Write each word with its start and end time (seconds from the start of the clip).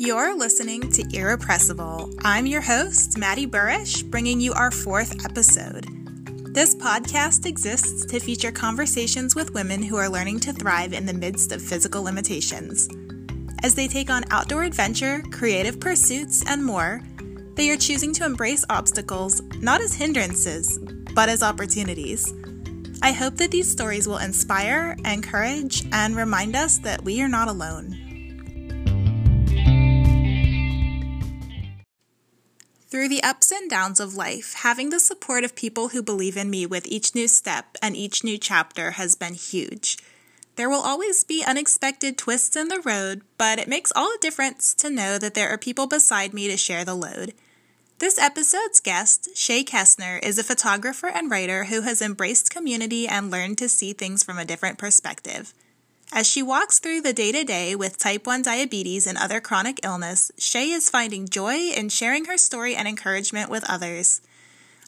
You're 0.00 0.34
listening 0.34 0.90
to 0.92 1.04
Irrepressible. 1.14 2.14
I'm 2.24 2.46
your 2.46 2.62
host, 2.62 3.18
Maddie 3.18 3.46
Burrish, 3.46 4.02
bringing 4.02 4.40
you 4.40 4.54
our 4.54 4.70
fourth 4.70 5.26
episode. 5.26 5.84
This 6.54 6.74
podcast 6.74 7.44
exists 7.44 8.06
to 8.06 8.18
feature 8.18 8.50
conversations 8.50 9.34
with 9.34 9.52
women 9.52 9.82
who 9.82 9.96
are 9.98 10.08
learning 10.08 10.40
to 10.40 10.54
thrive 10.54 10.94
in 10.94 11.04
the 11.04 11.12
midst 11.12 11.52
of 11.52 11.60
physical 11.60 12.02
limitations. 12.02 12.88
As 13.62 13.74
they 13.74 13.86
take 13.86 14.08
on 14.08 14.24
outdoor 14.30 14.62
adventure, 14.62 15.22
creative 15.32 15.78
pursuits, 15.78 16.42
and 16.48 16.64
more, 16.64 17.02
they 17.56 17.68
are 17.68 17.76
choosing 17.76 18.14
to 18.14 18.24
embrace 18.24 18.64
obstacles 18.70 19.42
not 19.60 19.82
as 19.82 19.92
hindrances, 19.92 20.78
but 21.14 21.28
as 21.28 21.42
opportunities. 21.42 22.32
I 23.02 23.12
hope 23.12 23.36
that 23.36 23.50
these 23.50 23.70
stories 23.70 24.08
will 24.08 24.16
inspire, 24.16 24.96
encourage, 25.04 25.84
and 25.92 26.16
remind 26.16 26.56
us 26.56 26.78
that 26.78 27.04
we 27.04 27.20
are 27.20 27.28
not 27.28 27.48
alone. 27.48 27.89
Through 33.00 33.08
the 33.08 33.22
ups 33.22 33.50
and 33.50 33.70
downs 33.70 33.98
of 33.98 34.14
life, 34.14 34.52
having 34.58 34.90
the 34.90 35.00
support 35.00 35.42
of 35.42 35.54
people 35.54 35.88
who 35.88 36.02
believe 36.02 36.36
in 36.36 36.50
me 36.50 36.66
with 36.66 36.86
each 36.86 37.14
new 37.14 37.28
step 37.28 37.78
and 37.80 37.96
each 37.96 38.22
new 38.22 38.36
chapter 38.36 38.90
has 38.90 39.14
been 39.14 39.32
huge. 39.32 39.96
There 40.56 40.68
will 40.68 40.82
always 40.82 41.24
be 41.24 41.42
unexpected 41.42 42.18
twists 42.18 42.56
in 42.56 42.68
the 42.68 42.82
road, 42.84 43.22
but 43.38 43.58
it 43.58 43.68
makes 43.68 43.90
all 43.96 44.10
the 44.10 44.18
difference 44.20 44.74
to 44.74 44.90
know 44.90 45.16
that 45.16 45.32
there 45.32 45.48
are 45.48 45.56
people 45.56 45.86
beside 45.86 46.34
me 46.34 46.46
to 46.48 46.58
share 46.58 46.84
the 46.84 46.94
load. 46.94 47.32
This 48.00 48.18
episode's 48.18 48.80
guest, 48.80 49.30
Shay 49.34 49.64
Kessner, 49.64 50.22
is 50.22 50.38
a 50.38 50.44
photographer 50.44 51.08
and 51.08 51.30
writer 51.30 51.64
who 51.64 51.80
has 51.80 52.02
embraced 52.02 52.50
community 52.50 53.08
and 53.08 53.30
learned 53.30 53.56
to 53.56 53.70
see 53.70 53.94
things 53.94 54.22
from 54.22 54.36
a 54.36 54.44
different 54.44 54.76
perspective. 54.76 55.54
As 56.12 56.26
she 56.26 56.42
walks 56.42 56.80
through 56.80 57.02
the 57.02 57.12
day 57.12 57.30
to 57.30 57.44
day 57.44 57.76
with 57.76 57.96
type 57.96 58.26
1 58.26 58.42
diabetes 58.42 59.06
and 59.06 59.16
other 59.16 59.40
chronic 59.40 59.78
illness, 59.84 60.32
Shay 60.36 60.70
is 60.70 60.90
finding 60.90 61.28
joy 61.28 61.70
in 61.70 61.88
sharing 61.88 62.24
her 62.24 62.36
story 62.36 62.74
and 62.74 62.88
encouragement 62.88 63.48
with 63.48 63.68
others. 63.70 64.20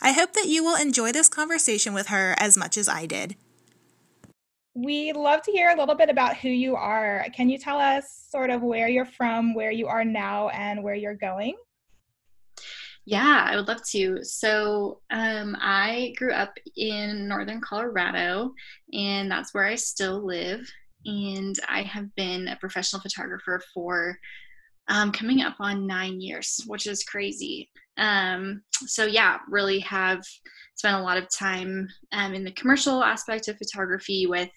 I 0.03 0.11
hope 0.11 0.33
that 0.33 0.49
you 0.49 0.65
will 0.65 0.75
enjoy 0.75 1.13
this 1.13 1.29
conversation 1.29 1.95
with 1.95 2.09
her 2.09 2.35
as 2.39 2.57
much 2.57 2.77
as 2.77 2.89
I 2.89 3.07
did. 3.07 3.37
We'd 4.75 5.15
love 5.15 5.43
to 5.43 5.53
hear 5.53 5.71
a 5.71 5.79
little 5.79 5.95
bit 5.95 6.11
about 6.11 6.39
who 6.39 6.49
you 6.49 6.75
are. 6.75 7.25
Can 7.37 7.49
you 7.49 7.57
tell 7.57 7.79
us 7.79 8.27
sort 8.29 8.51
of 8.51 8.61
where 8.61 8.89
you're 8.89 9.05
from, 9.05 9.55
where 9.55 9.71
you 9.71 9.87
are 9.87 10.05
now, 10.05 10.49
and 10.49 10.83
where 10.83 10.97
you're 10.97 11.15
going? 11.15 11.55
Yeah, 13.05 13.47
I 13.49 13.55
would 13.55 13.69
love 13.69 13.85
to. 13.91 14.25
So, 14.25 15.03
um, 15.11 15.57
I 15.61 16.15
grew 16.17 16.33
up 16.33 16.57
in 16.77 17.29
northern 17.29 17.61
Colorado, 17.61 18.55
and 18.93 19.31
that's 19.31 19.55
where 19.55 19.65
I 19.65 19.77
still 19.77 20.25
live 20.25 20.69
and 21.05 21.57
I 21.69 21.83
have 21.83 22.15
been 22.15 22.49
a 22.49 22.57
professional 22.57 23.03
photographer 23.03 23.61
for 23.75 24.19
um, 24.89 25.13
coming 25.13 25.43
up 25.43 25.57
on 25.61 25.87
nine 25.87 26.21
years, 26.21 26.63
which 26.67 26.87
is 26.87 27.05
crazy. 27.05 27.71
Um, 27.99 28.63
so 28.87 29.05
yeah, 29.05 29.39
really 29.49 29.81
have 29.81 30.23
spent 30.75 30.97
a 30.97 31.03
lot 31.03 31.19
of 31.19 31.29
time 31.31 31.89
um, 32.13 32.35
in 32.35 32.45
the 32.45 32.53
commercial 32.53 33.05
aspect 33.05 33.49
of 33.49 33.59
photography 33.59 34.27
with 34.27 34.51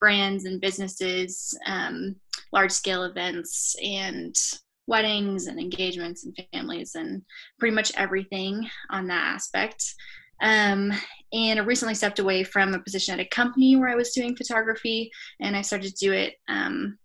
brands 0.00 0.44
and 0.44 0.60
businesses, 0.60 1.58
um, 1.66 2.16
large 2.52 2.72
scale 2.72 3.04
events, 3.04 3.74
and 3.82 4.34
weddings 4.86 5.46
and 5.46 5.58
engagements 5.58 6.24
and 6.24 6.38
families, 6.52 6.94
and 6.94 7.22
pretty 7.58 7.74
much 7.74 7.92
everything 7.96 8.68
on 8.90 9.06
that 9.08 9.34
aspect. 9.34 9.82
Um, 10.42 10.92
and 11.34 11.58
I 11.58 11.62
recently 11.64 11.94
stepped 11.94 12.20
away 12.20 12.44
from 12.44 12.74
a 12.74 12.78
position 12.78 13.12
at 13.14 13.26
a 13.26 13.28
company 13.28 13.76
where 13.76 13.88
I 13.88 13.96
was 13.96 14.12
doing 14.12 14.36
photography, 14.36 15.10
and 15.40 15.56
I 15.56 15.62
started 15.62 15.94
to 15.94 16.06
do 16.06 16.12
it 16.12 16.34
um, 16.48 16.96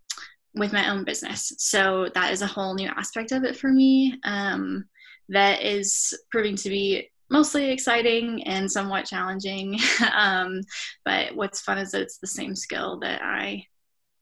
with 0.53 0.71
my 0.71 0.89
own 0.89 1.03
business. 1.03 1.52
So 1.58 2.09
that 2.13 2.31
is 2.31 2.41
a 2.41 2.47
whole 2.47 2.75
new 2.75 2.88
aspect 2.88 3.31
of 3.31 3.44
it 3.44 3.58
for 3.58 3.69
me. 3.69 4.19
Um, 4.23 4.86
that 5.30 5.64
is 5.64 6.14
proving 6.31 6.55
to 6.58 6.70
be 6.70 7.09
mostly 7.31 7.71
exciting 7.71 8.43
and 8.43 8.71
somewhat 8.71 9.05
challenging. 9.05 9.80
um, 10.15 10.61
but 11.05 11.36
what's 11.36 11.61
fun 11.61 11.77
is 11.80 11.92
that 11.92 12.02
it's 12.02 12.20
the 12.20 12.27
same 12.27 12.55
skill 12.55 12.99
that 12.99 13.21
I 13.23 13.65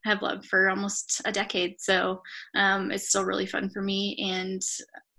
have 0.05 0.21
loved 0.21 0.45
for 0.45 0.69
almost 0.69 1.21
a 1.25 1.31
decade. 1.31 1.79
So 1.79 2.21
um, 2.55 2.91
it's 2.91 3.09
still 3.09 3.25
really 3.25 3.45
fun 3.45 3.69
for 3.69 3.81
me. 3.81 4.17
And 4.31 4.61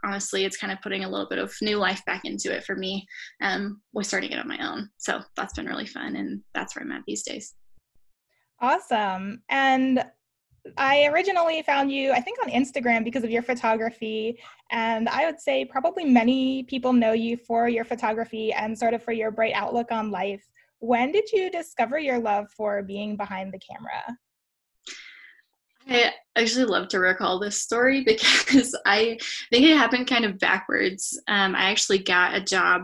honestly, 0.04 0.44
it's 0.44 0.56
kind 0.56 0.72
of 0.72 0.80
putting 0.82 1.04
a 1.04 1.08
little 1.08 1.28
bit 1.28 1.38
of 1.38 1.54
new 1.60 1.76
life 1.76 2.04
back 2.04 2.24
into 2.24 2.54
it 2.54 2.64
for 2.64 2.76
me 2.76 3.06
um, 3.42 3.80
with 3.92 4.06
starting 4.06 4.32
it 4.32 4.38
on 4.38 4.48
my 4.48 4.58
own. 4.66 4.90
So 4.98 5.20
that's 5.36 5.54
been 5.54 5.66
really 5.66 5.86
fun, 5.86 6.16
and 6.16 6.40
that's 6.54 6.76
where 6.76 6.84
I'm 6.84 6.92
at 6.92 7.02
these 7.06 7.22
days. 7.22 7.54
Awesome. 8.60 9.42
And 9.48 10.04
I 10.76 11.06
originally 11.06 11.62
found 11.62 11.90
you, 11.90 12.12
I 12.12 12.20
think, 12.20 12.38
on 12.42 12.50
Instagram 12.50 13.04
because 13.04 13.24
of 13.24 13.30
your 13.30 13.42
photography. 13.42 14.38
And 14.70 15.08
I 15.08 15.24
would 15.26 15.40
say 15.40 15.64
probably 15.64 16.04
many 16.04 16.64
people 16.64 16.92
know 16.92 17.12
you 17.12 17.36
for 17.36 17.68
your 17.68 17.84
photography 17.84 18.52
and 18.52 18.78
sort 18.78 18.94
of 18.94 19.02
for 19.02 19.12
your 19.12 19.30
bright 19.30 19.54
outlook 19.54 19.92
on 19.92 20.10
life. 20.10 20.44
When 20.80 21.12
did 21.12 21.30
you 21.32 21.50
discover 21.50 21.98
your 21.98 22.18
love 22.18 22.46
for 22.56 22.82
being 22.82 23.16
behind 23.16 23.52
the 23.52 23.58
camera? 23.58 24.16
I 25.88 26.12
actually 26.36 26.66
love 26.66 26.88
to 26.88 27.00
recall 27.00 27.38
this 27.38 27.60
story 27.60 28.04
because 28.06 28.76
I 28.86 29.18
think 29.50 29.64
it 29.64 29.76
happened 29.76 30.06
kind 30.06 30.24
of 30.24 30.38
backwards. 30.38 31.20
Um, 31.28 31.54
I 31.54 31.70
actually 31.70 31.98
got 31.98 32.34
a 32.34 32.40
job 32.40 32.82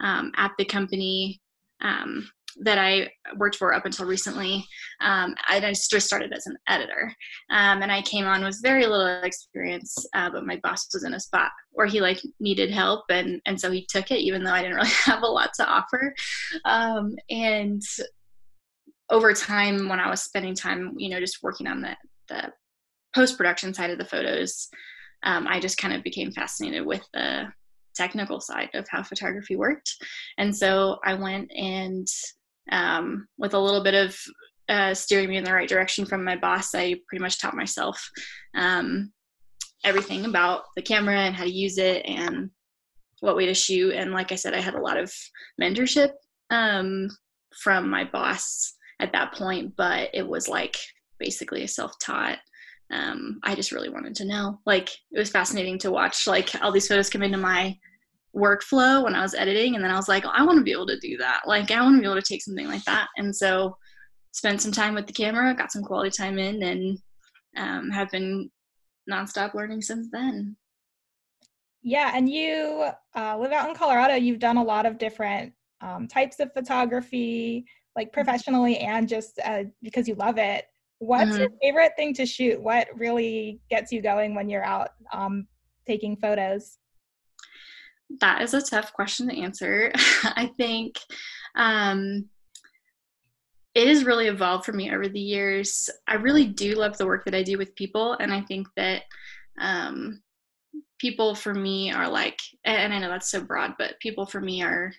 um, 0.00 0.32
at 0.36 0.52
the 0.58 0.64
company 0.64 1.40
um, 1.80 2.28
that 2.60 2.78
I 2.78 3.10
worked 3.36 3.56
for 3.56 3.74
up 3.74 3.84
until 3.84 4.06
recently. 4.06 4.64
Um, 5.00 5.34
I 5.48 5.58
just 5.60 6.00
started 6.00 6.32
as 6.32 6.46
an 6.46 6.56
editor, 6.68 7.12
um, 7.50 7.82
and 7.82 7.90
I 7.90 8.02
came 8.02 8.26
on 8.26 8.44
with 8.44 8.62
very 8.62 8.86
little 8.86 9.22
experience. 9.24 10.06
Uh, 10.14 10.30
but 10.30 10.46
my 10.46 10.60
boss 10.62 10.88
was 10.94 11.04
in 11.04 11.14
a 11.14 11.20
spot 11.20 11.50
where 11.72 11.86
he 11.86 12.00
like 12.00 12.20
needed 12.38 12.70
help, 12.70 13.04
and 13.10 13.40
and 13.46 13.60
so 13.60 13.70
he 13.70 13.84
took 13.86 14.10
it, 14.10 14.20
even 14.20 14.44
though 14.44 14.52
I 14.52 14.62
didn't 14.62 14.76
really 14.76 14.88
have 15.04 15.22
a 15.22 15.26
lot 15.26 15.50
to 15.54 15.68
offer. 15.68 16.14
Um, 16.64 17.16
and 17.28 17.82
over 19.10 19.32
time, 19.32 19.88
when 19.88 20.00
I 20.00 20.08
was 20.08 20.22
spending 20.22 20.54
time, 20.54 20.94
you 20.96 21.10
know, 21.10 21.20
just 21.20 21.42
working 21.42 21.66
on 21.66 21.82
the 21.82 21.96
the 22.28 22.52
post 23.14 23.36
production 23.36 23.72
side 23.74 23.90
of 23.90 23.98
the 23.98 24.04
photos, 24.04 24.68
um, 25.22 25.46
I 25.48 25.60
just 25.60 25.78
kind 25.78 25.94
of 25.94 26.02
became 26.02 26.32
fascinated 26.32 26.84
with 26.84 27.02
the 27.12 27.44
technical 27.94 28.40
side 28.40 28.70
of 28.74 28.86
how 28.88 29.02
photography 29.02 29.56
worked. 29.56 29.94
And 30.38 30.54
so 30.54 30.98
I 31.04 31.14
went 31.14 31.50
and, 31.56 32.06
um, 32.72 33.28
with 33.38 33.54
a 33.54 33.58
little 33.58 33.82
bit 33.82 33.94
of 33.94 34.16
uh, 34.68 34.94
steering 34.94 35.28
me 35.28 35.36
in 35.36 35.44
the 35.44 35.52
right 35.52 35.68
direction 35.68 36.04
from 36.04 36.24
my 36.24 36.36
boss, 36.36 36.74
I 36.74 36.96
pretty 37.08 37.22
much 37.22 37.40
taught 37.40 37.54
myself 37.54 38.10
um, 38.54 39.12
everything 39.84 40.24
about 40.24 40.62
the 40.76 40.82
camera 40.82 41.20
and 41.20 41.36
how 41.36 41.44
to 41.44 41.50
use 41.50 41.78
it 41.78 42.04
and 42.06 42.50
what 43.20 43.36
way 43.36 43.46
to 43.46 43.54
shoot. 43.54 43.94
And 43.94 44.12
like 44.12 44.32
I 44.32 44.36
said, 44.36 44.54
I 44.54 44.60
had 44.60 44.74
a 44.74 44.80
lot 44.80 44.96
of 44.96 45.12
mentorship 45.60 46.12
um, 46.50 47.08
from 47.62 47.88
my 47.88 48.04
boss 48.04 48.74
at 49.00 49.12
that 49.12 49.34
point, 49.34 49.74
but 49.76 50.10
it 50.14 50.26
was 50.26 50.48
like 50.48 50.76
basically 51.18 51.62
a 51.62 51.68
self-taught. 51.68 52.38
Um, 52.92 53.40
i 53.42 53.54
just 53.54 53.72
really 53.72 53.88
wanted 53.88 54.14
to 54.16 54.24
know. 54.24 54.60
Like 54.66 54.90
it 55.10 55.18
was 55.18 55.30
fascinating 55.30 55.78
to 55.80 55.90
watch 55.90 56.26
like 56.26 56.50
all 56.62 56.72
these 56.72 56.86
photos 56.86 57.10
come 57.10 57.22
into 57.22 57.38
my 57.38 57.76
workflow 58.36 59.04
when 59.04 59.14
i 59.14 59.22
was 59.22 59.32
editing 59.34 59.76
and 59.76 59.84
then 59.84 59.92
i 59.92 59.96
was 59.96 60.08
like 60.08 60.26
oh, 60.26 60.32
i 60.34 60.44
want 60.44 60.58
to 60.58 60.64
be 60.64 60.72
able 60.72 60.86
to 60.86 60.98
do 60.98 61.16
that. 61.18 61.42
Like 61.46 61.70
i 61.70 61.80
want 61.80 61.96
to 61.96 62.00
be 62.00 62.06
able 62.06 62.20
to 62.20 62.22
take 62.22 62.42
something 62.42 62.66
like 62.66 62.84
that. 62.84 63.08
And 63.16 63.34
so 63.34 63.76
spent 64.32 64.60
some 64.60 64.72
time 64.72 64.94
with 64.94 65.06
the 65.06 65.12
camera 65.12 65.54
got 65.54 65.72
some 65.72 65.82
quality 65.82 66.10
time 66.10 66.38
in 66.38 66.62
and 66.62 66.98
um, 67.56 67.90
have 67.90 68.10
been 68.10 68.50
nonstop 69.10 69.54
learning 69.54 69.82
since 69.82 70.08
then. 70.10 70.56
Yeah 71.82 72.12
and 72.14 72.28
you 72.28 72.88
uh, 73.14 73.38
live 73.38 73.52
out 73.52 73.68
in 73.68 73.74
colorado. 73.74 74.14
You've 74.14 74.40
done 74.40 74.56
a 74.56 74.64
lot 74.64 74.86
of 74.86 74.98
different 74.98 75.52
um, 75.80 76.08
types 76.08 76.40
of 76.40 76.52
photography 76.52 77.66
like 77.96 78.12
professionally 78.12 78.78
and 78.78 79.08
just 79.08 79.38
uh, 79.44 79.64
because 79.82 80.08
you 80.08 80.14
love 80.16 80.38
it 80.38 80.64
What's 81.04 81.32
mm-hmm. 81.32 81.40
your 81.40 81.50
favorite 81.60 81.92
thing 81.96 82.14
to 82.14 82.24
shoot? 82.24 82.60
What 82.60 82.88
really 82.94 83.60
gets 83.68 83.92
you 83.92 84.00
going 84.00 84.34
when 84.34 84.48
you're 84.48 84.64
out 84.64 84.90
um, 85.12 85.46
taking 85.86 86.16
photos? 86.16 86.78
That 88.20 88.40
is 88.40 88.54
a 88.54 88.62
tough 88.62 88.92
question 88.92 89.28
to 89.28 89.38
answer. 89.38 89.92
I 90.24 90.50
think 90.56 90.96
um, 91.56 92.26
it 93.74 93.86
has 93.88 94.04
really 94.04 94.28
evolved 94.28 94.64
for 94.64 94.72
me 94.72 94.92
over 94.92 95.08
the 95.08 95.20
years. 95.20 95.90
I 96.06 96.14
really 96.14 96.46
do 96.46 96.74
love 96.74 96.96
the 96.96 97.06
work 97.06 97.26
that 97.26 97.34
I 97.34 97.42
do 97.42 97.58
with 97.58 97.76
people, 97.76 98.14
and 98.14 98.32
I 98.32 98.40
think 98.40 98.68
that 98.76 99.02
um, 99.60 100.22
people 100.98 101.34
for 101.34 101.52
me 101.52 101.92
are 101.92 102.08
like, 102.08 102.38
and 102.64 102.94
I 102.94 102.98
know 102.98 103.10
that's 103.10 103.30
so 103.30 103.42
broad, 103.42 103.74
but 103.78 104.00
people 104.00 104.24
for 104.24 104.40
me 104.40 104.62
are. 104.62 104.92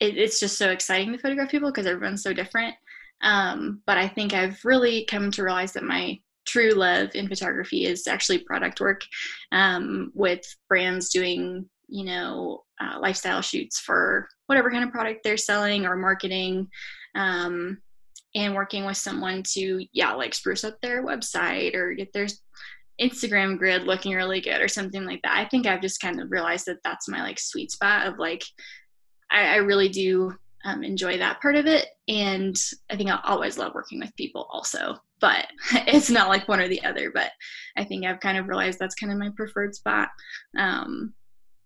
It, 0.00 0.18
it's 0.18 0.40
just 0.40 0.58
so 0.58 0.70
exciting 0.70 1.12
to 1.12 1.18
photograph 1.18 1.50
people 1.50 1.70
because 1.70 1.86
everyone's 1.86 2.24
so 2.24 2.32
different. 2.32 2.74
Um, 3.22 3.82
but 3.86 3.98
I 3.98 4.08
think 4.08 4.34
I've 4.34 4.58
really 4.64 5.04
come 5.06 5.30
to 5.30 5.42
realize 5.42 5.72
that 5.72 5.84
my 5.84 6.18
true 6.46 6.72
love 6.72 7.10
in 7.14 7.28
photography 7.28 7.86
is 7.86 8.06
actually 8.06 8.38
product 8.38 8.80
work 8.80 9.02
um, 9.52 10.10
with 10.14 10.42
brands 10.68 11.10
doing, 11.10 11.68
you 11.88 12.04
know, 12.04 12.64
uh, 12.80 12.98
lifestyle 13.00 13.40
shoots 13.40 13.80
for 13.80 14.28
whatever 14.46 14.70
kind 14.70 14.84
of 14.84 14.90
product 14.90 15.20
they're 15.24 15.36
selling 15.36 15.86
or 15.86 15.96
marketing. 15.96 16.68
Um, 17.14 17.78
and 18.34 18.54
working 18.54 18.84
with 18.84 18.96
someone 18.96 19.44
to, 19.52 19.86
yeah, 19.92 20.12
like 20.12 20.34
spruce 20.34 20.64
up 20.64 20.80
their 20.80 21.04
website 21.06 21.74
or 21.76 21.94
get 21.94 22.12
their 22.12 22.26
Instagram 23.00 23.56
grid 23.56 23.84
looking 23.84 24.12
really 24.12 24.40
good 24.40 24.60
or 24.60 24.68
something 24.68 25.04
like 25.04 25.22
that. 25.22 25.36
I 25.36 25.48
think 25.48 25.66
I've 25.66 25.80
just 25.80 26.00
kind 26.00 26.20
of 26.20 26.30
realized 26.30 26.66
that 26.66 26.78
that's 26.82 27.08
my 27.08 27.22
like 27.22 27.38
sweet 27.38 27.70
spot 27.70 28.06
of 28.06 28.18
like, 28.18 28.42
I, 29.30 29.54
I 29.54 29.56
really 29.56 29.88
do 29.88 30.34
um, 30.64 30.82
enjoy 30.82 31.18
that 31.18 31.40
part 31.40 31.56
of 31.56 31.66
it. 31.66 31.86
And 32.08 32.56
I 32.90 32.96
think 32.96 33.10
I'll 33.10 33.20
always 33.24 33.58
love 33.58 33.74
working 33.74 34.00
with 34.00 34.16
people 34.16 34.48
also, 34.50 34.96
but 35.20 35.46
it's 35.72 36.10
not 36.10 36.28
like 36.28 36.48
one 36.48 36.60
or 36.60 36.68
the 36.68 36.82
other. 36.84 37.10
But 37.12 37.30
I 37.76 37.84
think 37.84 38.04
I've 38.04 38.20
kind 38.20 38.38
of 38.38 38.48
realized 38.48 38.78
that's 38.78 38.94
kind 38.94 39.12
of 39.12 39.18
my 39.18 39.30
preferred 39.36 39.74
spot. 39.74 40.08
Um, 40.58 41.14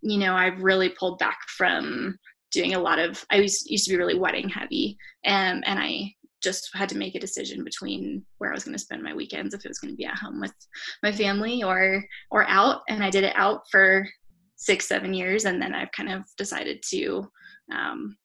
you 0.01 0.19
know, 0.19 0.35
I've 0.35 0.63
really 0.63 0.91
pulled 0.91 1.19
back 1.19 1.39
from 1.49 2.19
doing 2.53 2.75
a 2.75 2.81
lot 2.81 2.99
of, 2.99 3.25
I 3.31 3.41
was, 3.41 3.69
used 3.69 3.85
to 3.87 3.91
be 3.91 3.97
really 3.97 4.19
wedding 4.19 4.49
heavy. 4.49 4.97
Um, 5.27 5.63
and 5.67 5.79
I 5.79 6.15
just 6.41 6.71
had 6.73 6.89
to 6.89 6.97
make 6.97 7.17
a 7.17 7.21
decision 7.21 7.65
between 7.65 8.25
where 8.39 8.51
I 8.51 8.55
was 8.55 8.63
going 8.63 8.77
to 8.77 8.79
spend 8.79 9.03
my 9.03 9.13
weekends, 9.13 9.55
if 9.55 9.65
it 9.65 9.69
was 9.69 9.81
going 9.81 9.93
to 9.93 9.97
be 9.97 10.07
at 10.07 10.17
home 10.17 10.41
with 10.41 10.55
my 11.03 11.11
family 11.11 11.65
or, 11.65 12.05
or 12.31 12.49
out. 12.49 12.83
And 12.89 13.03
I 13.03 13.11
did 13.11 13.25
it 13.25 13.35
out 13.35 13.63
for 13.71 14.09
six, 14.55 14.87
seven 14.87 15.15
years. 15.15 15.47
And 15.47 15.61
then 15.61 15.75
I've 15.75 15.93
kind 15.93 16.13
of 16.13 16.25
decided 16.37 16.83
to, 16.91 17.29
um, 17.73 18.17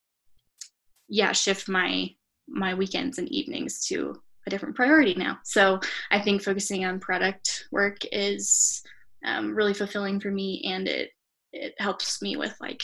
yeah 1.13 1.31
shift 1.31 1.69
my 1.69 2.09
my 2.47 2.73
weekends 2.73 3.19
and 3.19 3.29
evenings 3.29 3.85
to 3.85 4.15
a 4.47 4.49
different 4.49 4.75
priority 4.75 5.13
now. 5.13 5.37
So 5.45 5.79
i 6.11 6.19
think 6.19 6.41
focusing 6.41 6.85
on 6.85 6.99
product 6.99 7.67
work 7.71 7.99
is 8.11 8.81
um, 9.25 9.55
really 9.55 9.73
fulfilling 9.73 10.19
for 10.19 10.31
me 10.31 10.63
and 10.65 10.87
it 10.87 11.11
it 11.53 11.75
helps 11.77 12.21
me 12.21 12.35
with 12.35 12.55
like 12.59 12.81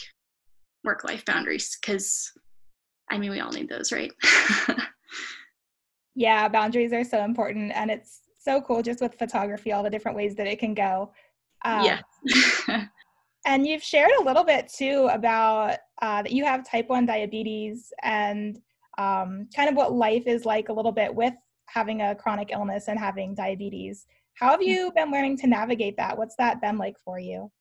work 0.84 1.04
life 1.04 1.26
boundaries 1.26 1.78
because 1.81 2.31
i 3.10 3.18
mean 3.18 3.31
we 3.31 3.40
all 3.42 3.52
need 3.52 3.68
those 3.68 3.92
right? 3.92 4.12
Yeah 6.16 6.50
boundaries 6.50 6.92
are 6.92 7.06
so 7.06 7.24
important 7.24 7.72
and 7.74 7.90
it's 7.90 8.20
so 8.38 8.62
cool 8.62 8.81
just 8.81 9.00
with 9.02 9.18
photography 9.18 9.72
all 9.72 9.84
the 9.84 9.90
different 9.90 10.18
ways 10.18 10.36
that 10.36 10.48
it 10.48 10.60
can 10.60 10.74
go. 10.74 11.12
Um, 11.64 11.86
yeah 11.86 12.02
and 13.46 13.66
you've 13.66 13.84
shared 13.84 14.12
a 14.20 14.24
little 14.24 14.44
bit 14.44 14.68
too 14.68 15.08
about 15.12 15.78
uh, 16.02 16.22
that 16.24 16.32
you 16.32 16.46
have 16.46 16.70
type 16.70 16.90
1 16.90 17.06
diabetes 17.06 17.92
and 18.04 18.60
um, 18.98 19.48
kind 19.56 19.70
of 19.70 19.76
what 19.76 19.94
life 19.94 20.28
is 20.28 20.46
like 20.46 20.70
a 20.70 20.74
little 20.74 20.92
bit 20.92 21.14
with 21.14 21.34
having 21.68 22.02
a 22.02 22.16
chronic 22.16 22.50
illness 22.52 22.88
and 22.88 23.00
having 23.00 23.34
diabetes. 23.34 24.06
How 24.34 24.52
have 24.52 24.62
you 24.62 24.92
been 24.96 25.12
learning 25.12 25.38
to 25.40 25.48
navigate 25.48 25.98
that? 25.98 26.18
What's 26.18 26.36
that 26.38 26.62
been 26.62 26.78
like 26.78 26.98
for 27.04 27.20
you? 27.20 27.52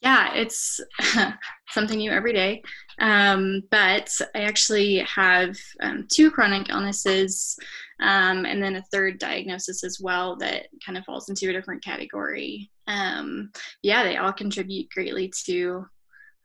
Yeah, 0.00 0.34
it's 0.34 0.80
something 1.68 1.98
new 1.98 2.10
every 2.10 2.32
day. 2.32 2.62
Um, 2.98 3.62
but 3.70 4.10
I 4.34 4.40
actually 4.40 4.98
have 4.98 5.56
um, 5.80 6.06
two 6.12 6.30
chronic 6.30 6.68
illnesses 6.70 7.56
um, 8.02 8.44
and 8.44 8.60
then 8.60 8.76
a 8.76 8.84
third 8.92 9.18
diagnosis 9.18 9.84
as 9.84 9.98
well 10.00 10.36
that 10.36 10.66
kind 10.84 10.98
of 10.98 11.04
falls 11.04 11.28
into 11.28 11.48
a 11.48 11.52
different 11.52 11.84
category. 11.84 12.68
Um, 12.88 13.52
yeah, 13.82 14.02
they 14.02 14.16
all 14.16 14.32
contribute 14.32 14.90
greatly 14.90 15.32
to 15.46 15.86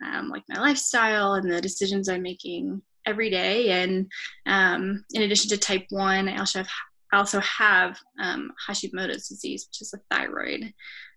um, 0.06 0.30
like 0.30 0.44
my 0.48 0.62
lifestyle 0.62 1.34
and 1.34 1.52
the 1.52 1.60
decisions 1.60 2.10
I'm 2.10 2.22
making 2.22 2.84
every 3.08 3.32
day. 3.32 3.72
And 3.72 4.10
um, 4.46 5.04
in 5.14 5.24
addition 5.24 5.50
to 5.50 5.58
type 5.58 5.88
one, 5.90 6.30
I 6.30 6.38
also 6.38 6.60
have 6.60 6.70
also 7.14 7.40
have 7.40 7.98
um, 8.22 8.52
Hashimoto's 8.70 9.30
disease, 9.30 9.66
which 9.68 9.82
is 9.82 9.94
a 9.94 10.16
thyroid 10.16 10.74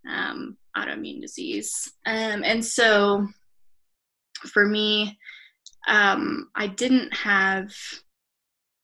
um, 0.08 0.56
autoimmune 0.76 1.20
disease. 1.20 1.92
And 2.06 2.64
so 2.64 3.26
for 4.52 4.64
me, 4.66 5.18
I 5.86 6.72
didn't 6.76 7.12
have 7.12 7.72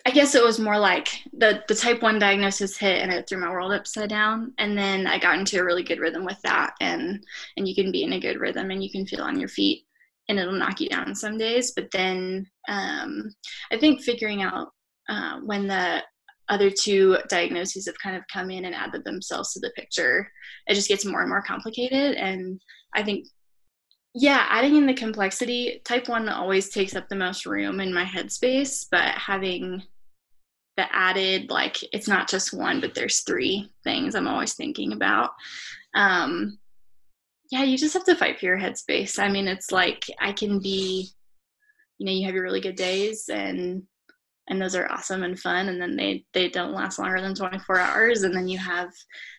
I 0.06 0.10
guess 0.10 0.36
it 0.36 0.44
was 0.44 0.60
more 0.60 0.78
like 0.78 1.08
the 1.36 1.64
the 1.66 1.74
type 1.74 2.00
one 2.00 2.20
diagnosis 2.20 2.76
hit 2.76 3.02
and 3.02 3.12
it 3.12 3.28
threw 3.28 3.38
my 3.38 3.50
world 3.50 3.72
upside 3.72 4.08
down. 4.08 4.54
And 4.56 4.78
then 4.78 5.04
I 5.04 5.18
got 5.18 5.36
into 5.36 5.58
a 5.58 5.64
really 5.64 5.82
good 5.82 5.98
rhythm 5.98 6.24
with 6.24 6.40
that, 6.42 6.74
and 6.80 7.24
and 7.56 7.66
you 7.66 7.74
can 7.74 7.90
be 7.90 8.04
in 8.04 8.12
a 8.12 8.20
good 8.20 8.38
rhythm 8.38 8.70
and 8.70 8.84
you 8.84 8.88
can 8.88 9.04
feel 9.04 9.22
on 9.22 9.40
your 9.40 9.48
feet, 9.48 9.84
and 10.28 10.38
it'll 10.38 10.52
knock 10.52 10.80
you 10.80 10.88
down 10.88 11.12
some 11.16 11.36
days. 11.36 11.72
But 11.72 11.90
then 11.90 12.46
um, 12.68 13.34
I 13.72 13.78
think 13.78 14.00
figuring 14.00 14.44
out 14.44 14.68
uh, 15.08 15.40
when 15.40 15.66
the 15.66 16.04
other 16.48 16.70
two 16.70 17.18
diagnoses 17.28 17.86
have 17.86 17.98
kind 17.98 18.14
of 18.14 18.22
come 18.32 18.52
in 18.52 18.64
and 18.64 18.76
added 18.76 19.04
themselves 19.04 19.52
to 19.54 19.58
the 19.58 19.72
picture, 19.74 20.30
it 20.68 20.74
just 20.74 20.88
gets 20.88 21.04
more 21.04 21.22
and 21.22 21.28
more 21.28 21.42
complicated. 21.42 22.14
And 22.14 22.60
I 22.94 23.02
think 23.02 23.26
yeah 24.14 24.46
adding 24.48 24.76
in 24.76 24.86
the 24.86 24.94
complexity 24.94 25.82
type 25.84 26.08
1 26.08 26.30
always 26.30 26.70
takes 26.70 26.96
up 26.96 27.06
the 27.10 27.14
most 27.14 27.44
room 27.44 27.80
in 27.80 27.92
my 27.92 28.02
headspace 28.02 28.86
but 28.90 29.10
having 29.10 29.82
the 30.76 30.94
added 30.94 31.50
like 31.50 31.78
it's 31.92 32.08
not 32.08 32.28
just 32.28 32.52
one 32.52 32.80
but 32.80 32.94
there's 32.94 33.20
three 33.20 33.70
things 33.82 34.14
i'm 34.14 34.28
always 34.28 34.54
thinking 34.54 34.92
about. 34.92 35.30
Um 35.94 36.58
yeah 37.50 37.62
you 37.62 37.78
just 37.78 37.94
have 37.94 38.04
to 38.04 38.16
fight 38.16 38.38
for 38.38 38.46
your 38.46 38.58
headspace. 38.58 39.18
I 39.18 39.28
mean 39.28 39.48
it's 39.48 39.72
like 39.72 40.04
i 40.20 40.32
can 40.32 40.58
be 40.58 41.10
you 41.98 42.06
know 42.06 42.12
you 42.12 42.26
have 42.26 42.34
your 42.34 42.44
really 42.44 42.60
good 42.60 42.76
days 42.76 43.28
and 43.28 43.82
and 44.48 44.62
those 44.62 44.76
are 44.76 44.90
awesome 44.92 45.22
and 45.22 45.40
fun 45.40 45.68
and 45.68 45.80
then 45.80 45.96
they 45.96 46.24
they 46.32 46.48
don't 46.48 46.74
last 46.74 46.98
longer 46.98 47.20
than 47.20 47.34
24 47.34 47.78
hours 47.78 48.22
and 48.22 48.34
then 48.34 48.46
you 48.46 48.58
have 48.58 48.90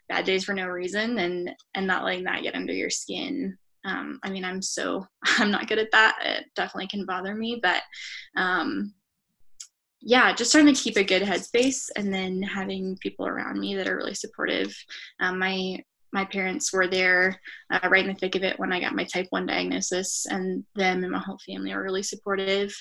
bad 0.10 0.26
days 0.26 0.44
for 0.44 0.54
no 0.54 0.66
reason 0.66 1.20
and 1.20 1.52
and 1.76 1.88
not 1.88 2.04
letting 2.04 2.24
that 2.24 2.44
get 2.44 2.56
under 2.56 2.74
your 2.74 2.90
skin. 2.90 3.58
Um, 3.86 4.20
i 4.24 4.30
mean 4.30 4.44
i'm 4.44 4.62
so 4.62 5.06
i'm 5.38 5.52
not 5.52 5.68
good 5.68 5.80
at 5.80 5.92
that. 5.92 6.18
It 6.24 6.46
definitely 6.56 6.88
can 6.88 7.06
bother 7.06 7.36
me 7.36 7.60
but 7.62 7.84
um, 8.36 8.94
yeah, 10.02 10.34
just 10.34 10.52
trying 10.52 10.68
to 10.68 10.74
keep 10.74 10.98
a 10.98 11.04
good 11.04 11.24
headspace 11.24 11.90
and 11.96 12.14
then 12.14 12.42
having 12.42 12.98
people 12.98 13.28
around 13.28 13.60
me 13.60 13.76
that 13.76 13.88
are 13.88 13.98
really 13.98 14.14
supportive. 14.14 14.76
Um, 15.20 15.40
my 15.40 15.80
my 16.14 16.26
parents 16.26 16.72
were 16.72 16.88
there 16.88 17.40
uh, 17.72 17.88
right 17.90 18.06
in 18.06 18.14
the 18.14 18.20
thick 18.20 18.36
of 18.36 18.44
it 18.44 18.58
when 18.58 18.72
I 18.72 18.80
got 18.80 18.96
my 18.96 19.04
type 19.04 19.28
1 19.30 19.46
diagnosis, 19.46 20.26
and 20.30 20.64
them 20.76 21.04
and 21.04 21.12
my 21.12 21.20
whole 21.20 21.40
family 21.46 21.74
are 21.74 21.84
really 21.84 22.04
supportive. 22.04 22.74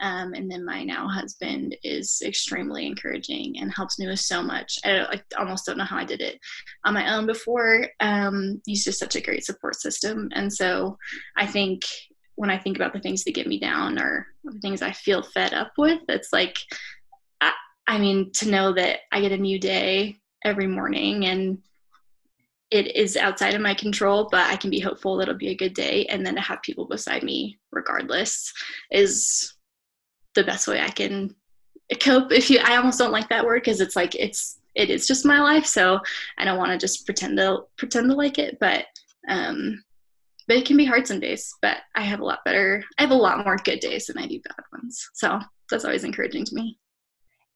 Um, 0.00 0.34
and 0.34 0.50
then 0.50 0.64
my 0.64 0.84
now 0.84 1.08
husband 1.08 1.76
is 1.82 2.22
extremely 2.24 2.86
encouraging 2.86 3.58
and 3.58 3.74
helps 3.74 3.98
me 3.98 4.06
with 4.06 4.20
so 4.20 4.42
much. 4.42 4.78
I, 4.84 5.00
I 5.00 5.22
almost 5.38 5.66
don't 5.66 5.78
know 5.78 5.84
how 5.84 5.96
I 5.96 6.04
did 6.04 6.20
it 6.20 6.38
on 6.84 6.94
my 6.94 7.14
own 7.14 7.26
before. 7.26 7.88
Um, 8.00 8.60
he's 8.66 8.84
just 8.84 8.98
such 8.98 9.16
a 9.16 9.22
great 9.22 9.44
support 9.44 9.76
system. 9.76 10.28
And 10.34 10.52
so 10.52 10.98
I 11.36 11.46
think 11.46 11.84
when 12.36 12.50
I 12.50 12.58
think 12.58 12.76
about 12.76 12.92
the 12.92 13.00
things 13.00 13.24
that 13.24 13.34
get 13.34 13.46
me 13.46 13.58
down 13.58 13.98
or 13.98 14.26
the 14.44 14.58
things 14.60 14.82
I 14.82 14.92
feel 14.92 15.22
fed 15.22 15.54
up 15.54 15.72
with, 15.78 16.00
it's 16.08 16.32
like, 16.32 16.58
I, 17.40 17.52
I 17.86 17.98
mean, 17.98 18.32
to 18.32 18.48
know 18.48 18.72
that 18.72 19.00
I 19.12 19.20
get 19.20 19.32
a 19.32 19.36
new 19.36 19.58
day 19.58 20.16
every 20.44 20.66
morning 20.66 21.26
and 21.26 21.58
it 22.70 22.96
is 22.96 23.16
outside 23.16 23.54
of 23.54 23.60
my 23.60 23.74
control, 23.74 24.28
but 24.30 24.50
I 24.50 24.56
can 24.56 24.70
be 24.70 24.80
hopeful 24.80 25.16
that 25.16 25.28
it'll 25.28 25.38
be 25.38 25.50
a 25.50 25.56
good 25.56 25.74
day. 25.74 26.06
And 26.06 26.26
then 26.26 26.34
to 26.34 26.40
have 26.40 26.62
people 26.62 26.86
beside 26.86 27.22
me 27.22 27.58
regardless 27.70 28.52
is 28.90 29.54
the 30.34 30.42
best 30.42 30.66
way 30.66 30.80
I 30.80 30.88
can 30.88 31.36
cope. 32.00 32.32
If 32.32 32.50
you, 32.50 32.58
I 32.64 32.76
almost 32.76 32.98
don't 32.98 33.12
like 33.12 33.28
that 33.28 33.44
word 33.44 33.62
because 33.62 33.80
it's 33.80 33.94
like, 33.94 34.16
it's, 34.16 34.58
it 34.74 34.90
is 34.90 35.06
just 35.06 35.24
my 35.24 35.40
life. 35.40 35.66
So 35.66 36.00
I 36.36 36.44
don't 36.44 36.58
want 36.58 36.72
to 36.72 36.78
just 36.78 37.06
pretend 37.06 37.36
to 37.38 37.60
pretend 37.76 38.10
to 38.10 38.16
like 38.16 38.38
it, 38.38 38.58
but, 38.58 38.86
um, 39.28 39.84
but 40.46 40.56
it 40.56 40.66
can 40.66 40.76
be 40.76 40.84
hard 40.84 41.06
some 41.06 41.20
days 41.20 41.52
but 41.62 41.78
i 41.94 42.02
have 42.02 42.20
a 42.20 42.24
lot 42.24 42.40
better 42.44 42.82
i 42.98 43.02
have 43.02 43.10
a 43.10 43.14
lot 43.14 43.44
more 43.44 43.56
good 43.56 43.80
days 43.80 44.06
than 44.06 44.18
i 44.18 44.26
do 44.26 44.40
bad 44.44 44.64
ones. 44.72 45.08
So 45.14 45.40
that's 45.70 45.84
always 45.84 46.04
encouraging 46.04 46.44
to 46.46 46.54
me. 46.54 46.78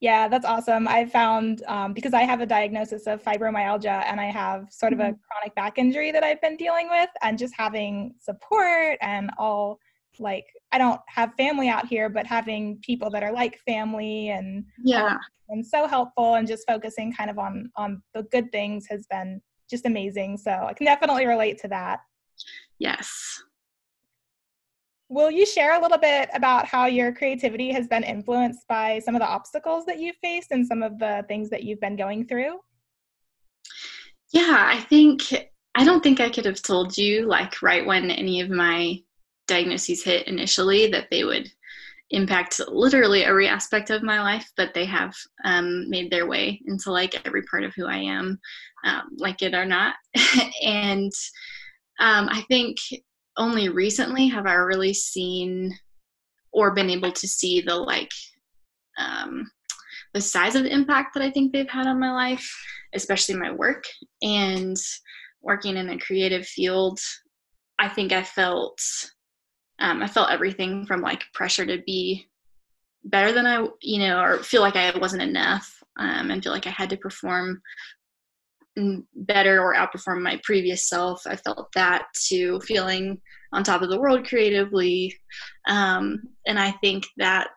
Yeah 0.01 0.27
that's 0.27 0.45
awesome. 0.45 0.87
I 0.87 1.05
found 1.05 1.63
um, 1.67 1.93
because 1.93 2.13
i 2.13 2.23
have 2.23 2.41
a 2.41 2.45
diagnosis 2.45 3.07
of 3.07 3.23
fibromyalgia 3.23 4.03
and 4.05 4.19
i 4.19 4.25
have 4.25 4.67
sort 4.71 4.93
of 4.93 4.99
a 4.99 5.03
mm-hmm. 5.03 5.21
chronic 5.29 5.55
back 5.55 5.77
injury 5.77 6.11
that 6.11 6.23
i've 6.23 6.41
been 6.41 6.57
dealing 6.57 6.89
with 6.89 7.09
and 7.21 7.37
just 7.37 7.53
having 7.57 8.15
support 8.19 8.97
and 9.01 9.29
all 9.37 9.79
like 10.17 10.45
i 10.71 10.77
don't 10.77 11.01
have 11.07 11.33
family 11.35 11.69
out 11.69 11.85
here 11.85 12.09
but 12.09 12.25
having 12.25 12.77
people 12.81 13.09
that 13.09 13.23
are 13.23 13.31
like 13.31 13.59
family 13.59 14.29
and 14.29 14.65
yeah. 14.83 15.13
um, 15.13 15.19
and 15.49 15.65
so 15.65 15.87
helpful 15.87 16.35
and 16.35 16.47
just 16.47 16.65
focusing 16.67 17.11
kind 17.13 17.29
of 17.29 17.37
on 17.37 17.71
on 17.75 18.01
the 18.13 18.23
good 18.23 18.51
things 18.51 18.85
has 18.89 19.05
been 19.07 19.41
just 19.69 19.85
amazing. 19.85 20.37
So 20.37 20.51
i 20.51 20.73
can 20.73 20.85
definitely 20.85 21.25
relate 21.25 21.59
to 21.59 21.67
that 21.69 21.99
Yes. 22.79 23.43
Will 25.09 25.31
you 25.31 25.45
share 25.45 25.77
a 25.77 25.81
little 25.81 25.97
bit 25.97 26.29
about 26.33 26.65
how 26.67 26.85
your 26.85 27.11
creativity 27.11 27.71
has 27.71 27.87
been 27.87 28.03
influenced 28.03 28.67
by 28.67 28.99
some 28.99 29.15
of 29.15 29.21
the 29.21 29.27
obstacles 29.27 29.85
that 29.85 29.99
you've 29.99 30.17
faced 30.17 30.51
and 30.51 30.65
some 30.65 30.83
of 30.83 30.99
the 30.99 31.25
things 31.27 31.49
that 31.49 31.63
you've 31.63 31.79
been 31.79 31.95
going 31.95 32.27
through? 32.27 32.59
Yeah, 34.31 34.69
I 34.71 34.79
think 34.81 35.23
I 35.75 35.83
don't 35.83 36.03
think 36.03 36.19
I 36.19 36.29
could 36.29 36.45
have 36.45 36.61
told 36.61 36.95
you 36.97 37.25
like 37.25 37.61
right 37.61 37.85
when 37.85 38.11
any 38.11 38.41
of 38.41 38.49
my 38.49 38.99
diagnoses 39.47 40.03
hit 40.03 40.27
initially 40.27 40.87
that 40.87 41.07
they 41.09 41.23
would 41.23 41.51
impact 42.11 42.59
literally 42.67 43.23
every 43.23 43.47
aspect 43.47 43.89
of 43.89 44.03
my 44.03 44.21
life, 44.21 44.51
but 44.57 44.73
they 44.73 44.85
have 44.85 45.13
um, 45.45 45.89
made 45.89 46.11
their 46.11 46.27
way 46.27 46.61
into 46.65 46.91
like 46.91 47.19
every 47.25 47.43
part 47.43 47.63
of 47.63 47.73
who 47.75 47.85
I 47.85 47.97
am, 47.97 48.39
um, 48.83 49.09
like 49.17 49.41
it 49.41 49.53
or 49.53 49.65
not. 49.65 49.95
and 50.63 51.11
um, 51.99 52.29
I 52.29 52.43
think 52.47 52.77
only 53.37 53.69
recently 53.69 54.27
have 54.27 54.45
I 54.45 54.53
really 54.53 54.93
seen 54.93 55.77
or 56.51 56.71
been 56.71 56.89
able 56.89 57.11
to 57.11 57.27
see 57.27 57.61
the 57.61 57.75
like 57.75 58.11
um, 58.97 59.49
the 60.13 60.21
size 60.21 60.55
of 60.55 60.63
the 60.63 60.73
impact 60.73 61.13
that 61.13 61.23
I 61.23 61.31
think 61.31 61.53
they've 61.53 61.69
had 61.69 61.87
on 61.87 61.99
my 61.99 62.11
life, 62.11 62.49
especially 62.93 63.35
my 63.35 63.51
work 63.51 63.83
and 64.21 64.75
working 65.41 65.77
in 65.77 65.89
a 65.89 65.99
creative 65.99 66.45
field. 66.45 66.99
I 67.77 67.87
think 67.87 68.11
I 68.11 68.23
felt 68.23 68.79
um, 69.79 70.03
I 70.03 70.07
felt 70.07 70.31
everything 70.31 70.85
from 70.85 71.01
like 71.01 71.23
pressure 71.33 71.65
to 71.65 71.81
be 71.85 72.27
better 73.05 73.31
than 73.31 73.45
I, 73.45 73.65
you 73.81 73.99
know, 73.99 74.21
or 74.21 74.39
feel 74.39 74.61
like 74.61 74.75
I 74.75 74.97
wasn't 74.97 75.21
enough 75.21 75.73
um, 75.97 76.31
and 76.31 76.43
feel 76.43 76.51
like 76.51 76.67
I 76.67 76.71
had 76.71 76.89
to 76.89 76.97
perform 76.97 77.61
better 79.15 79.61
or 79.61 79.75
outperform 79.75 80.21
my 80.21 80.39
previous 80.43 80.87
self. 80.87 81.25
I 81.25 81.35
felt 81.35 81.69
that 81.75 82.05
to 82.27 82.59
feeling 82.61 83.21
on 83.51 83.63
top 83.63 83.81
of 83.81 83.89
the 83.89 83.99
world 83.99 84.27
creatively. 84.27 85.15
Um, 85.67 86.21
and 86.45 86.59
I 86.59 86.71
think 86.71 87.05
that 87.17 87.49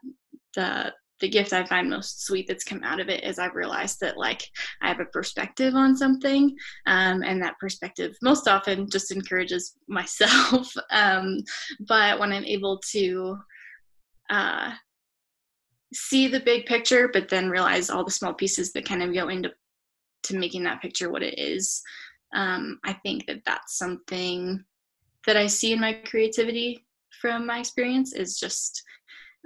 the 0.54 0.92
the 1.20 1.28
gift 1.28 1.52
I 1.52 1.64
find 1.64 1.88
most 1.88 2.26
sweet 2.26 2.48
that's 2.48 2.64
come 2.64 2.82
out 2.82 2.98
of 2.98 3.08
it 3.08 3.22
is 3.22 3.38
I've 3.38 3.54
realized 3.54 4.00
that 4.00 4.18
like 4.18 4.42
I 4.82 4.88
have 4.88 4.98
a 4.98 5.04
perspective 5.04 5.76
on 5.76 5.96
something, 5.96 6.54
um, 6.86 7.22
and 7.22 7.40
that 7.40 7.58
perspective 7.60 8.16
most 8.22 8.48
often 8.48 8.90
just 8.90 9.12
encourages 9.12 9.76
myself. 9.88 10.74
um, 10.90 11.38
but 11.86 12.18
when 12.18 12.32
I'm 12.32 12.44
able 12.44 12.82
to 12.90 13.38
uh, 14.30 14.72
see 15.94 16.26
the 16.26 16.40
big 16.40 16.66
picture, 16.66 17.08
but 17.12 17.28
then 17.28 17.48
realize 17.48 17.88
all 17.88 18.04
the 18.04 18.10
small 18.10 18.34
pieces 18.34 18.72
that 18.72 18.84
kind 18.84 19.02
of 19.02 19.14
go 19.14 19.28
into 19.28 19.52
to 20.24 20.36
making 20.36 20.64
that 20.64 20.80
picture 20.80 21.10
what 21.10 21.22
it 21.22 21.38
is, 21.38 21.82
um, 22.34 22.78
I 22.84 22.92
think 22.94 23.26
that 23.26 23.42
that's 23.44 23.76
something 23.76 24.64
that 25.26 25.36
I 25.36 25.46
see 25.46 25.72
in 25.72 25.80
my 25.80 25.92
creativity 25.92 26.84
from 27.20 27.46
my 27.46 27.58
experience 27.60 28.12
is 28.14 28.38
just 28.38 28.82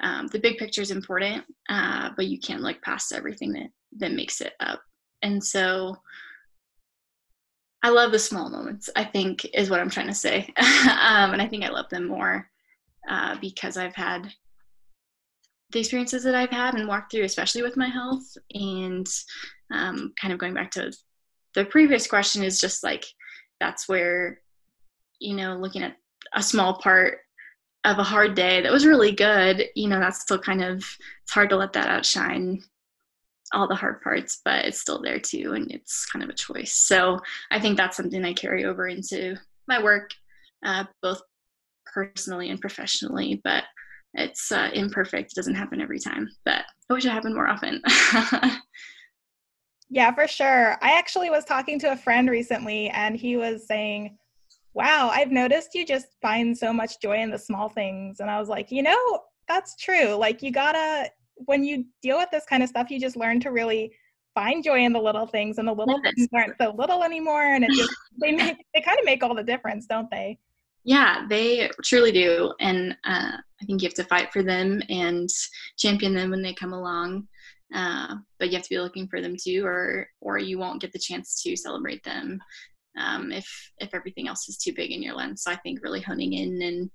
um, 0.02 0.26
the 0.28 0.38
big 0.38 0.58
picture 0.58 0.82
is 0.82 0.90
important, 0.90 1.44
uh, 1.68 2.10
but 2.16 2.26
you 2.26 2.38
can't 2.38 2.62
look 2.62 2.80
past 2.82 3.12
everything 3.12 3.52
that 3.52 3.70
that 3.98 4.12
makes 4.12 4.40
it 4.40 4.52
up. 4.60 4.82
And 5.22 5.42
so 5.42 5.96
I 7.82 7.88
love 7.88 8.12
the 8.12 8.18
small 8.18 8.50
moments. 8.50 8.90
I 8.94 9.04
think 9.04 9.46
is 9.54 9.70
what 9.70 9.80
I'm 9.80 9.90
trying 9.90 10.08
to 10.08 10.14
say, 10.14 10.52
um, 10.58 11.32
and 11.32 11.40
I 11.40 11.46
think 11.46 11.64
I 11.64 11.70
love 11.70 11.88
them 11.88 12.06
more 12.06 12.48
uh, 13.08 13.36
because 13.40 13.76
I've 13.76 13.94
had 13.94 14.32
the 15.70 15.80
experiences 15.80 16.22
that 16.24 16.34
I've 16.34 16.50
had 16.50 16.74
and 16.74 16.88
walked 16.88 17.12
through, 17.12 17.24
especially 17.24 17.62
with 17.62 17.76
my 17.76 17.88
health, 17.88 18.36
and 18.54 19.06
um, 19.72 20.12
kind 20.20 20.32
of 20.32 20.38
going 20.38 20.54
back 20.54 20.70
to 20.72 20.92
the 21.54 21.64
previous 21.64 22.06
question 22.06 22.42
is 22.44 22.60
just 22.60 22.84
like 22.84 23.04
that's 23.60 23.88
where 23.88 24.40
you 25.18 25.34
know 25.34 25.56
looking 25.56 25.82
at 25.82 25.96
a 26.34 26.42
small 26.42 26.74
part 26.78 27.18
of 27.86 27.98
a 27.98 28.04
hard 28.04 28.34
day 28.34 28.60
that 28.60 28.72
was 28.72 28.84
really 28.84 29.12
good, 29.12 29.64
you 29.76 29.88
know, 29.88 30.00
that's 30.00 30.20
still 30.20 30.38
kind 30.38 30.62
of 30.62 30.78
it's 30.78 31.32
hard 31.32 31.48
to 31.50 31.56
let 31.56 31.72
that 31.72 31.88
outshine 31.88 32.60
all 33.52 33.68
the 33.68 33.76
hard 33.76 34.02
parts, 34.02 34.40
but 34.44 34.64
it's 34.64 34.80
still 34.80 35.00
there 35.00 35.20
too, 35.20 35.52
and 35.54 35.70
it's 35.70 36.04
kind 36.06 36.24
of 36.24 36.28
a 36.28 36.34
choice. 36.34 36.74
So 36.74 37.20
I 37.52 37.60
think 37.60 37.76
that's 37.76 37.96
something 37.96 38.24
I 38.24 38.32
carry 38.32 38.64
over 38.64 38.88
into 38.88 39.36
my 39.68 39.80
work, 39.80 40.10
uh, 40.64 40.84
both 41.00 41.22
personally 41.86 42.50
and 42.50 42.60
professionally. 42.60 43.40
But 43.44 43.62
it's 44.16 44.50
uh, 44.52 44.70
imperfect; 44.72 45.32
it 45.32 45.36
doesn't 45.36 45.54
happen 45.54 45.80
every 45.80 45.98
time. 45.98 46.28
But 46.44 46.64
I 46.90 46.94
wish 46.94 47.04
it 47.04 47.10
happened 47.10 47.34
more 47.34 47.48
often. 47.48 47.82
yeah, 49.90 50.12
for 50.14 50.26
sure. 50.26 50.76
I 50.82 50.98
actually 50.98 51.30
was 51.30 51.44
talking 51.44 51.78
to 51.80 51.92
a 51.92 51.96
friend 51.96 52.28
recently, 52.28 52.88
and 52.90 53.16
he 53.16 53.36
was 53.36 53.66
saying 53.66 54.16
wow, 54.76 55.10
I've 55.10 55.32
noticed 55.32 55.74
you 55.74 55.86
just 55.86 56.08
find 56.20 56.56
so 56.56 56.70
much 56.70 57.00
joy 57.00 57.16
in 57.16 57.30
the 57.30 57.38
small 57.38 57.70
things. 57.70 58.20
And 58.20 58.30
I 58.30 58.38
was 58.38 58.50
like, 58.50 58.70
you 58.70 58.82
know, 58.82 59.22
that's 59.48 59.74
true. 59.76 60.14
Like, 60.14 60.42
you 60.42 60.52
gotta, 60.52 61.10
when 61.46 61.64
you 61.64 61.86
deal 62.02 62.18
with 62.18 62.30
this 62.30 62.44
kind 62.44 62.62
of 62.62 62.68
stuff, 62.68 62.90
you 62.90 63.00
just 63.00 63.16
learn 63.16 63.40
to 63.40 63.50
really 63.50 63.90
find 64.34 64.62
joy 64.62 64.84
in 64.84 64.92
the 64.92 65.00
little 65.00 65.26
things, 65.26 65.56
and 65.56 65.66
the 65.66 65.72
little 65.72 65.98
yes. 66.04 66.12
things 66.14 66.28
aren't 66.34 66.58
so 66.60 66.74
little 66.76 67.02
anymore. 67.02 67.54
And 67.54 67.64
it 67.64 67.70
just, 67.70 67.90
they 68.20 68.32
make, 68.32 68.58
they 68.74 68.82
kind 68.82 68.98
of 68.98 69.06
make 69.06 69.22
all 69.22 69.34
the 69.34 69.42
difference, 69.42 69.86
don't 69.86 70.10
they? 70.10 70.38
Yeah, 70.86 71.26
they 71.28 71.68
truly 71.82 72.12
do. 72.12 72.54
And 72.60 72.92
uh, 73.04 73.32
I 73.36 73.64
think 73.66 73.82
you 73.82 73.88
have 73.88 73.94
to 73.94 74.04
fight 74.04 74.32
for 74.32 74.44
them 74.44 74.80
and 74.88 75.28
champion 75.76 76.14
them 76.14 76.30
when 76.30 76.42
they 76.42 76.54
come 76.54 76.72
along. 76.72 77.26
Uh, 77.74 78.14
but 78.38 78.48
you 78.48 78.54
have 78.54 78.62
to 78.62 78.70
be 78.70 78.78
looking 78.78 79.08
for 79.08 79.20
them 79.20 79.34
too, 79.36 79.66
or 79.66 80.06
or 80.20 80.38
you 80.38 80.56
won't 80.56 80.80
get 80.80 80.92
the 80.92 80.98
chance 81.00 81.42
to 81.42 81.56
celebrate 81.56 82.04
them 82.04 82.38
um, 82.96 83.32
if 83.32 83.44
if 83.78 83.92
everything 83.92 84.28
else 84.28 84.48
is 84.48 84.56
too 84.56 84.72
big 84.72 84.92
in 84.92 85.02
your 85.02 85.16
lens. 85.16 85.42
So 85.42 85.50
I 85.50 85.56
think 85.56 85.82
really 85.82 86.00
honing 86.00 86.34
in 86.34 86.62
and 86.62 86.88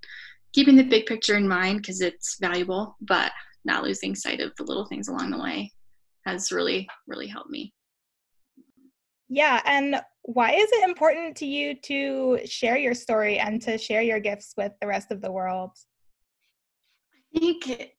keeping 0.53 0.77
the 0.77 0.83
big 0.83 1.05
picture 1.05 1.35
in 1.35 1.45
mind 1.45 1.79
because 1.81 1.99
it's 1.99 2.37
valuable, 2.39 2.95
but 3.01 3.33
not 3.65 3.83
losing 3.83 4.15
sight 4.15 4.39
of 4.39 4.53
the 4.55 4.63
little 4.63 4.85
things 4.85 5.09
along 5.09 5.31
the 5.31 5.43
way 5.43 5.69
has 6.25 6.53
really 6.53 6.87
really 7.07 7.27
helped 7.27 7.49
me. 7.49 7.73
Yeah, 9.33 9.61
and 9.65 9.95
why 10.23 10.51
is 10.51 10.69
it 10.73 10.83
important 10.83 11.37
to 11.37 11.45
you 11.45 11.75
to 11.83 12.39
share 12.43 12.77
your 12.77 12.93
story 12.93 13.39
and 13.39 13.61
to 13.61 13.77
share 13.77 14.01
your 14.01 14.19
gifts 14.19 14.53
with 14.57 14.73
the 14.81 14.87
rest 14.87 15.09
of 15.09 15.21
the 15.21 15.31
world? 15.31 15.71
I 17.33 17.39
think 17.39 17.93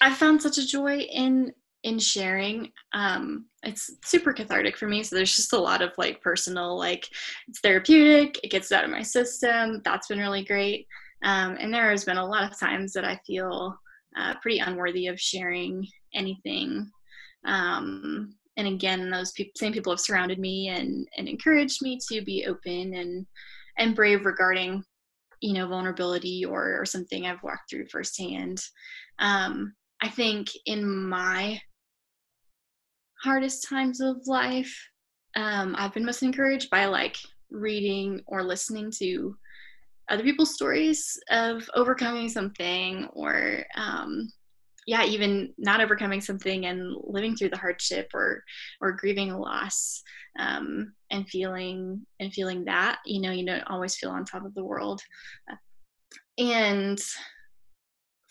I 0.00 0.14
found 0.14 0.40
such 0.40 0.56
a 0.56 0.66
joy 0.66 1.00
in 1.00 1.52
in 1.82 1.98
sharing. 1.98 2.72
Um 2.94 3.44
it's 3.64 3.90
super 4.02 4.32
cathartic 4.32 4.78
for 4.78 4.88
me 4.88 5.02
so 5.02 5.14
there's 5.14 5.36
just 5.36 5.52
a 5.52 5.58
lot 5.58 5.82
of 5.82 5.92
like 5.98 6.22
personal 6.22 6.78
like 6.78 7.06
it's 7.48 7.60
therapeutic 7.60 8.38
it 8.42 8.50
gets 8.50 8.72
out 8.72 8.84
of 8.84 8.90
my 8.90 9.02
system 9.02 9.82
that's 9.84 10.06
been 10.06 10.18
really 10.18 10.44
great. 10.44 10.86
Um, 11.22 11.58
and 11.60 11.74
there 11.74 11.90
has 11.90 12.04
been 12.04 12.16
a 12.16 12.26
lot 12.26 12.50
of 12.50 12.58
times 12.58 12.94
that 12.94 13.04
i 13.04 13.20
feel 13.26 13.76
uh, 14.16 14.34
pretty 14.40 14.60
unworthy 14.60 15.06
of 15.08 15.20
sharing 15.20 15.86
anything. 16.14 16.90
Um, 17.44 18.37
and 18.58 18.66
again 18.68 19.08
those 19.08 19.32
pe- 19.32 19.50
same 19.56 19.72
people 19.72 19.92
have 19.92 20.00
surrounded 20.00 20.38
me 20.38 20.68
and 20.68 21.08
and 21.16 21.28
encouraged 21.28 21.80
me 21.80 21.98
to 22.10 22.20
be 22.20 22.44
open 22.46 22.94
and 22.94 23.26
and 23.78 23.96
brave 23.96 24.26
regarding 24.26 24.82
you 25.40 25.54
know 25.54 25.66
vulnerability 25.68 26.44
or 26.44 26.78
or 26.80 26.84
something 26.84 27.24
i've 27.24 27.42
walked 27.42 27.70
through 27.70 27.86
firsthand. 27.88 28.60
Um, 29.20 29.74
I 30.02 30.08
think 30.08 30.48
in 30.66 31.08
my 31.08 31.60
hardest 33.22 33.68
times 33.68 34.00
of 34.00 34.16
life, 34.26 34.72
um, 35.36 35.74
I've 35.76 35.94
been 35.94 36.04
most 36.04 36.22
encouraged 36.22 36.70
by 36.70 36.86
like 36.86 37.16
reading 37.50 38.20
or 38.26 38.44
listening 38.44 38.92
to 38.98 39.36
other 40.08 40.22
people's 40.22 40.54
stories 40.54 41.18
of 41.30 41.68
overcoming 41.74 42.28
something 42.28 43.08
or 43.12 43.64
um, 43.76 44.30
yeah 44.88 45.04
even 45.04 45.52
not 45.58 45.82
overcoming 45.82 46.18
something 46.22 46.64
and 46.64 46.96
living 47.04 47.36
through 47.36 47.50
the 47.50 47.58
hardship 47.58 48.08
or 48.14 48.42
or 48.80 48.92
grieving 48.92 49.30
a 49.30 49.38
loss 49.38 50.02
um, 50.38 50.94
and 51.10 51.28
feeling 51.28 52.06
and 52.20 52.32
feeling 52.32 52.64
that 52.64 53.00
you 53.04 53.20
know 53.20 53.30
you 53.30 53.44
don't 53.44 53.68
always 53.68 53.96
feel 53.96 54.10
on 54.10 54.24
top 54.24 54.46
of 54.46 54.54
the 54.54 54.64
world. 54.64 55.02
And 56.38 56.98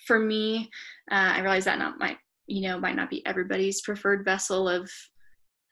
for 0.07 0.17
me 0.17 0.69
uh, 1.11 1.33
i 1.35 1.41
realize 1.41 1.65
that 1.65 1.77
not 1.77 1.99
my 1.99 2.17
you 2.47 2.61
know 2.61 2.79
might 2.79 2.95
not 2.95 3.09
be 3.09 3.23
everybody's 3.25 3.81
preferred 3.81 4.23
vessel 4.25 4.67
of 4.67 4.89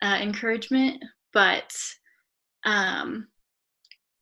uh, 0.03 0.19
encouragement 0.21 1.01
but 1.33 1.73
um, 2.65 3.27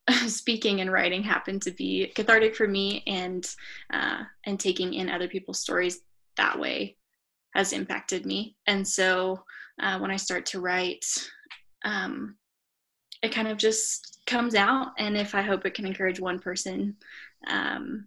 speaking 0.28 0.82
and 0.82 0.92
writing 0.92 1.24
happened 1.24 1.64
to 1.64 1.72
be 1.72 2.12
cathartic 2.16 2.56
for 2.56 2.68
me 2.68 3.04
and 3.08 3.50
uh, 3.92 4.22
and 4.46 4.60
taking 4.60 4.94
in 4.94 5.10
other 5.10 5.28
people's 5.28 5.60
stories 5.60 6.02
that 6.38 6.60
way 6.60 6.96
has 7.54 7.74
impacted 7.74 8.26
me 8.26 8.56
and 8.68 8.88
so 8.88 9.44
uh, 9.82 9.98
when 10.00 10.12
i 10.12 10.16
start 10.16 10.46
to 10.46 10.60
write 10.60 11.06
um, 11.86 12.36
it 13.22 13.34
kind 13.34 13.48
of 13.48 13.58
just 13.58 14.22
comes 14.26 14.56
out 14.56 14.94
and 14.98 15.18
if 15.18 15.36
i 15.36 15.42
hope 15.42 15.66
it 15.66 15.74
can 15.74 15.86
encourage 15.86 16.20
one 16.20 16.40
person 16.40 16.96
um, 17.48 18.06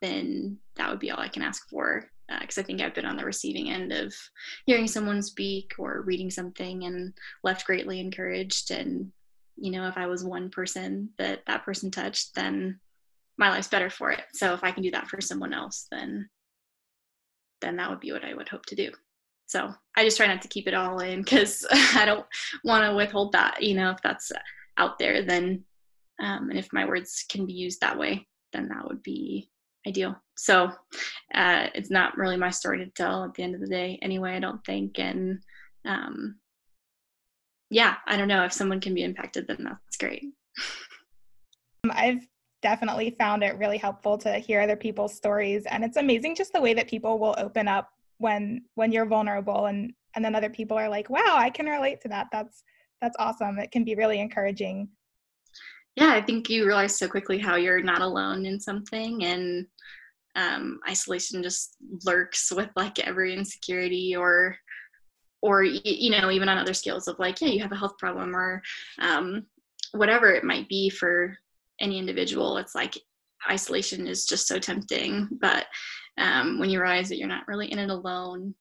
then 0.00 0.58
that 0.76 0.90
would 0.90 1.00
be 1.00 1.10
all 1.10 1.20
i 1.20 1.28
can 1.28 1.42
ask 1.42 1.68
for 1.68 2.10
because 2.40 2.58
uh, 2.58 2.60
I 2.60 2.64
think 2.64 2.80
I've 2.80 2.94
been 2.94 3.06
on 3.06 3.16
the 3.16 3.24
receiving 3.24 3.70
end 3.70 3.92
of 3.92 4.14
hearing 4.66 4.86
someone 4.86 5.22
speak 5.22 5.72
or 5.78 6.02
reading 6.02 6.30
something 6.30 6.84
and 6.84 7.12
left 7.42 7.66
greatly 7.66 8.00
encouraged. 8.00 8.70
And, 8.70 9.12
you 9.56 9.70
know, 9.70 9.86
if 9.88 9.96
I 9.96 10.06
was 10.06 10.24
one 10.24 10.50
person 10.50 11.10
that 11.18 11.42
that 11.46 11.64
person 11.64 11.90
touched, 11.90 12.34
then 12.34 12.80
my 13.36 13.50
life's 13.50 13.68
better 13.68 13.90
for 13.90 14.10
it. 14.10 14.22
So 14.32 14.54
if 14.54 14.62
I 14.62 14.70
can 14.70 14.82
do 14.82 14.90
that 14.92 15.08
for 15.08 15.20
someone 15.20 15.52
else, 15.52 15.86
then 15.90 16.28
then 17.62 17.76
that 17.76 17.88
would 17.88 18.00
be 18.00 18.12
what 18.12 18.24
I 18.24 18.34
would 18.34 18.48
hope 18.48 18.66
to 18.66 18.74
do. 18.74 18.90
So 19.46 19.72
I 19.96 20.04
just 20.04 20.16
try 20.16 20.26
not 20.26 20.42
to 20.42 20.48
keep 20.48 20.66
it 20.68 20.74
all 20.74 20.98
in 21.00 21.22
because 21.22 21.66
I 21.70 22.04
don't 22.04 22.26
want 22.64 22.84
to 22.84 22.94
withhold 22.94 23.32
that. 23.32 23.62
You 23.62 23.74
know, 23.74 23.90
if 23.90 24.02
that's 24.02 24.32
out 24.76 24.98
there, 24.98 25.24
then 25.24 25.64
um, 26.20 26.50
and 26.50 26.58
if 26.58 26.72
my 26.72 26.84
words 26.84 27.24
can 27.28 27.46
be 27.46 27.52
used 27.52 27.80
that 27.80 27.98
way, 27.98 28.26
then 28.52 28.68
that 28.68 28.86
would 28.86 29.02
be 29.02 29.50
ideal. 29.86 30.16
So 30.36 30.70
uh, 31.34 31.66
it's 31.74 31.90
not 31.90 32.16
really 32.16 32.36
my 32.36 32.50
story 32.50 32.78
to 32.78 32.90
tell 32.90 33.24
at 33.24 33.34
the 33.34 33.42
end 33.42 33.54
of 33.54 33.60
the 33.60 33.66
day, 33.66 33.98
anyway. 34.02 34.34
I 34.34 34.40
don't 34.40 34.64
think, 34.64 34.98
and 34.98 35.40
um, 35.84 36.36
yeah, 37.70 37.96
I 38.06 38.16
don't 38.16 38.28
know 38.28 38.44
if 38.44 38.52
someone 38.52 38.80
can 38.80 38.94
be 38.94 39.02
impacted, 39.02 39.46
then 39.46 39.64
that's 39.64 39.96
great. 39.96 40.24
I've 41.90 42.26
definitely 42.62 43.14
found 43.18 43.42
it 43.42 43.58
really 43.58 43.78
helpful 43.78 44.16
to 44.18 44.38
hear 44.38 44.60
other 44.60 44.76
people's 44.76 45.14
stories, 45.14 45.66
and 45.66 45.84
it's 45.84 45.96
amazing 45.96 46.34
just 46.34 46.52
the 46.52 46.60
way 46.60 46.74
that 46.74 46.88
people 46.88 47.18
will 47.18 47.34
open 47.38 47.68
up 47.68 47.90
when 48.18 48.62
when 48.74 48.92
you're 48.92 49.06
vulnerable 49.06 49.66
and 49.66 49.92
and 50.14 50.24
then 50.24 50.34
other 50.34 50.50
people 50.50 50.78
are 50.78 50.88
like 50.88 51.10
wow 51.10 51.34
i 51.36 51.50
can 51.50 51.66
relate 51.66 52.00
to 52.00 52.08
that. 52.08 52.28
That's 52.32 52.62
that's 53.00 53.16
awesome. 53.18 53.58
It 53.58 53.72
can 53.72 53.82
be 53.82 53.96
really 53.96 54.20
encouraging. 54.20 54.88
Yeah 55.96 56.12
i 56.12 56.22
think 56.22 56.48
you 56.48 56.66
realize 56.66 56.96
so 56.96 57.08
quickly 57.08 57.38
how 57.38 57.56
you're 57.56 57.82
not 57.82 58.00
alone 58.00 58.46
in 58.46 58.58
something 58.58 59.24
and 59.24 59.66
um, 60.34 60.80
isolation 60.88 61.42
just 61.42 61.76
lurks 62.06 62.50
with 62.50 62.70
like 62.74 62.98
every 62.98 63.34
insecurity 63.34 64.16
or 64.16 64.56
or 65.42 65.62
you 65.64 66.10
know 66.10 66.30
even 66.30 66.48
on 66.48 66.56
other 66.56 66.72
scales 66.72 67.08
of 67.08 67.18
like 67.18 67.40
yeah 67.40 67.48
you 67.48 67.60
have 67.60 67.72
a 67.72 67.76
health 67.76 67.98
problem 67.98 68.34
or 68.34 68.62
um, 69.00 69.44
whatever 69.92 70.30
it 70.30 70.44
might 70.44 70.68
be 70.68 70.88
for 70.88 71.36
any 71.82 71.98
individual 71.98 72.56
it's 72.56 72.74
like 72.74 72.96
isolation 73.50 74.06
is 74.06 74.24
just 74.24 74.46
so 74.46 74.58
tempting. 74.58 75.28
But 75.40 75.66
um, 76.18 76.58
when 76.58 76.70
you 76.70 76.80
realize 76.80 77.08
that 77.08 77.18
you're 77.18 77.28
not 77.28 77.48
really 77.48 77.70
in 77.72 77.78
it 77.78 77.90
alone 77.90 78.54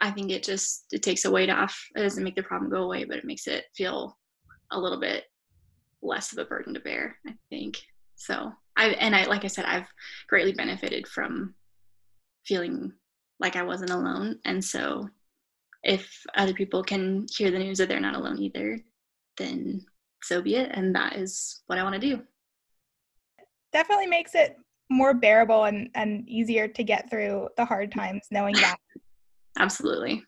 i 0.00 0.10
think 0.10 0.30
it 0.30 0.42
just 0.42 0.86
it 0.92 1.02
takes 1.02 1.24
a 1.24 1.30
weight 1.30 1.48
off. 1.48 1.80
It 1.94 2.02
doesn't 2.02 2.24
make 2.24 2.34
the 2.34 2.42
problem 2.42 2.70
go 2.70 2.82
away 2.82 3.04
but 3.04 3.16
it 3.16 3.24
makes 3.24 3.46
it 3.46 3.64
feel 3.76 4.18
a 4.70 4.80
little 4.80 5.00
bit 5.00 5.24
less 6.02 6.32
of 6.32 6.38
a 6.38 6.44
burden 6.44 6.74
to 6.74 6.80
bear 6.80 7.16
i 7.26 7.34
think. 7.48 7.80
So 8.16 8.52
i 8.76 8.88
and 8.88 9.14
i 9.14 9.24
like 9.24 9.44
i 9.44 9.48
said 9.48 9.64
i've 9.64 9.88
greatly 10.28 10.52
benefited 10.52 11.06
from 11.06 11.54
feeling 12.44 12.92
like 13.38 13.56
i 13.56 13.62
wasn't 13.62 13.90
alone. 13.90 14.38
And 14.44 14.62
so 14.64 15.08
if 15.84 16.12
other 16.36 16.54
people 16.54 16.82
can 16.82 17.26
hear 17.36 17.50
the 17.50 17.58
news 17.58 17.78
that 17.78 17.88
they're 17.88 18.00
not 18.00 18.16
alone 18.16 18.40
either 18.40 18.80
then 19.38 19.84
so 20.22 20.40
be 20.40 20.56
it 20.56 20.70
and 20.72 20.94
that 20.94 21.16
is 21.16 21.62
what 21.66 21.78
i 21.78 21.82
want 21.82 21.94
to 21.94 22.00
do 22.00 22.22
definitely 23.72 24.06
makes 24.06 24.34
it 24.34 24.56
more 24.92 25.14
bearable 25.14 25.64
and, 25.64 25.88
and 25.94 26.28
easier 26.28 26.68
to 26.68 26.84
get 26.84 27.10
through 27.10 27.48
the 27.56 27.64
hard 27.64 27.90
times 27.98 28.26
knowing 28.30 28.54
that. 28.54 28.76
Absolutely. 29.58 30.22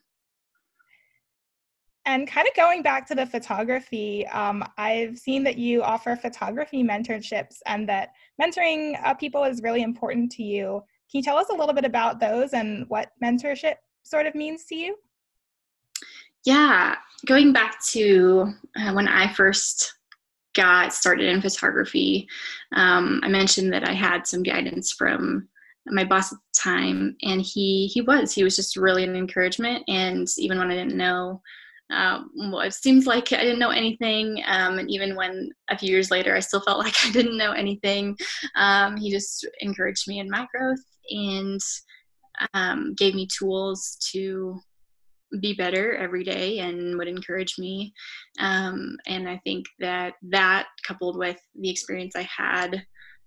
And 2.06 2.28
kind 2.28 2.46
of 2.46 2.54
going 2.54 2.82
back 2.82 3.06
to 3.08 3.14
the 3.14 3.24
photography, 3.24 4.26
um, 4.26 4.62
I've 4.76 5.18
seen 5.18 5.42
that 5.44 5.56
you 5.56 5.82
offer 5.82 6.16
photography 6.16 6.82
mentorships 6.82 7.56
and 7.64 7.88
that 7.88 8.10
mentoring 8.40 9.02
uh, 9.02 9.14
people 9.14 9.44
is 9.44 9.62
really 9.62 9.82
important 9.82 10.30
to 10.32 10.42
you. 10.42 10.82
Can 11.10 11.18
you 11.18 11.22
tell 11.22 11.38
us 11.38 11.48
a 11.48 11.54
little 11.54 11.74
bit 11.74 11.86
about 11.86 12.20
those 12.20 12.52
and 12.52 12.84
what 12.88 13.12
mentorship 13.22 13.76
sort 14.02 14.26
of 14.26 14.34
means 14.34 14.66
to 14.66 14.74
you? 14.74 14.96
Yeah, 16.44 16.96
going 17.26 17.52
back 17.52 17.82
to 17.86 18.52
uh, 18.76 18.92
when 18.92 19.08
I 19.08 19.32
first 19.32 19.94
got 20.54 20.92
started 20.92 21.26
in 21.26 21.40
photography, 21.40 22.28
um, 22.72 23.20
I 23.22 23.28
mentioned 23.28 23.72
that 23.72 23.88
I 23.88 23.92
had 23.92 24.26
some 24.26 24.42
guidance 24.42 24.92
from 24.92 25.48
my 25.86 26.04
boss 26.04 26.32
at 26.32 26.38
the 26.38 26.60
time, 26.60 27.16
and 27.22 27.40
he 27.40 27.86
he 27.92 28.02
was 28.02 28.32
he 28.32 28.44
was 28.44 28.56
just 28.56 28.76
really 28.76 29.04
an 29.04 29.16
encouragement. 29.16 29.84
And 29.88 30.28
even 30.36 30.58
when 30.58 30.70
I 30.70 30.74
didn't 30.74 30.96
know, 30.96 31.40
um, 31.90 32.30
well, 32.36 32.60
it 32.60 32.74
seems 32.74 33.06
like 33.06 33.32
I 33.32 33.42
didn't 33.42 33.58
know 33.58 33.70
anything, 33.70 34.42
um, 34.46 34.78
and 34.78 34.90
even 34.90 35.16
when 35.16 35.50
a 35.70 35.78
few 35.78 35.90
years 35.90 36.10
later 36.10 36.36
I 36.36 36.40
still 36.40 36.60
felt 36.60 36.78
like 36.84 36.94
I 37.06 37.10
didn't 37.10 37.38
know 37.38 37.52
anything, 37.52 38.18
um, 38.54 38.98
he 38.98 39.10
just 39.10 39.46
encouraged 39.60 40.08
me 40.08 40.18
in 40.18 40.28
my 40.28 40.46
growth 40.54 40.84
and 41.08 41.60
um, 42.52 42.94
gave 42.96 43.14
me 43.14 43.26
tools 43.26 43.96
to 44.12 44.60
be 45.40 45.54
better 45.54 45.94
every 45.96 46.24
day 46.24 46.58
and 46.60 46.96
would 46.96 47.08
encourage 47.08 47.58
me. 47.58 47.92
Um, 48.38 48.96
and 49.06 49.28
I 49.28 49.40
think 49.44 49.66
that 49.80 50.14
that 50.22 50.66
coupled 50.86 51.18
with 51.18 51.38
the 51.54 51.70
experience 51.70 52.14
I 52.16 52.28
had 52.36 52.84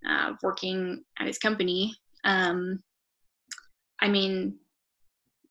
uh, 0.07 0.33
working 0.43 1.03
at 1.19 1.27
his 1.27 1.37
company, 1.37 1.95
um, 2.23 2.81
I 3.99 4.07
mean, 4.07 4.57